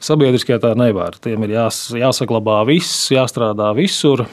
[0.00, 1.18] Sabiedriskajā tā nevar.
[1.20, 4.24] Tiem ir jās, jāsaglabā viss, jāstrādā visur.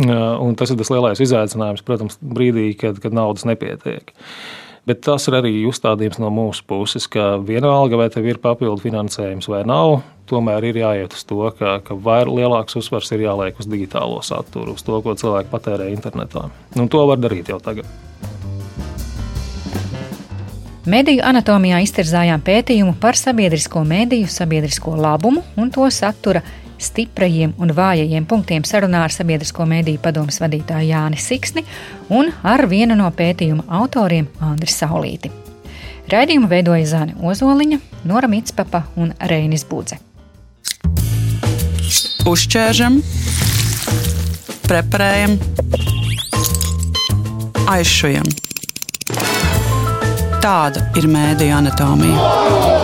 [0.00, 4.14] Un tas ir tas lielais izaicinājums, protams, brīdī, kad, kad naudas nepietiek.
[4.88, 9.46] Bet tas ir arī uzstādījums no mūsu puses, ka vienalga, vai tev ir papildu finansējums
[9.52, 11.94] vai nav, tomēr ir jāiet uz to, ka, ka
[12.26, 16.48] lielāks uzsvars ir jāliek uz digitālo saturu, uz to, ko cilvēki patērē internetā.
[16.74, 17.86] Un to var darīt jau tagad.
[20.82, 26.40] Mediju anatomijā iztirzājām pētījumu par sabiedrisko mediju, sabiedrisko labumu un to satura
[26.82, 31.62] stiprajiem un vājajiem punktiem sarunā ar sabiedrisko mediju padomus vadītāju Jāni Siksni
[32.10, 35.30] un ar vienu no pētījuma autoriem Andri Saulīti.
[36.10, 37.78] Raidījumu veidoja Zāne Ozoliņa,
[38.10, 40.02] Nora Mitspapa un Reinis Budze.
[42.26, 42.98] Uzķēršam,
[44.66, 45.38] preparējam,
[47.70, 48.26] aizšujam.
[50.42, 52.81] Tāda ir mēdija anatomija.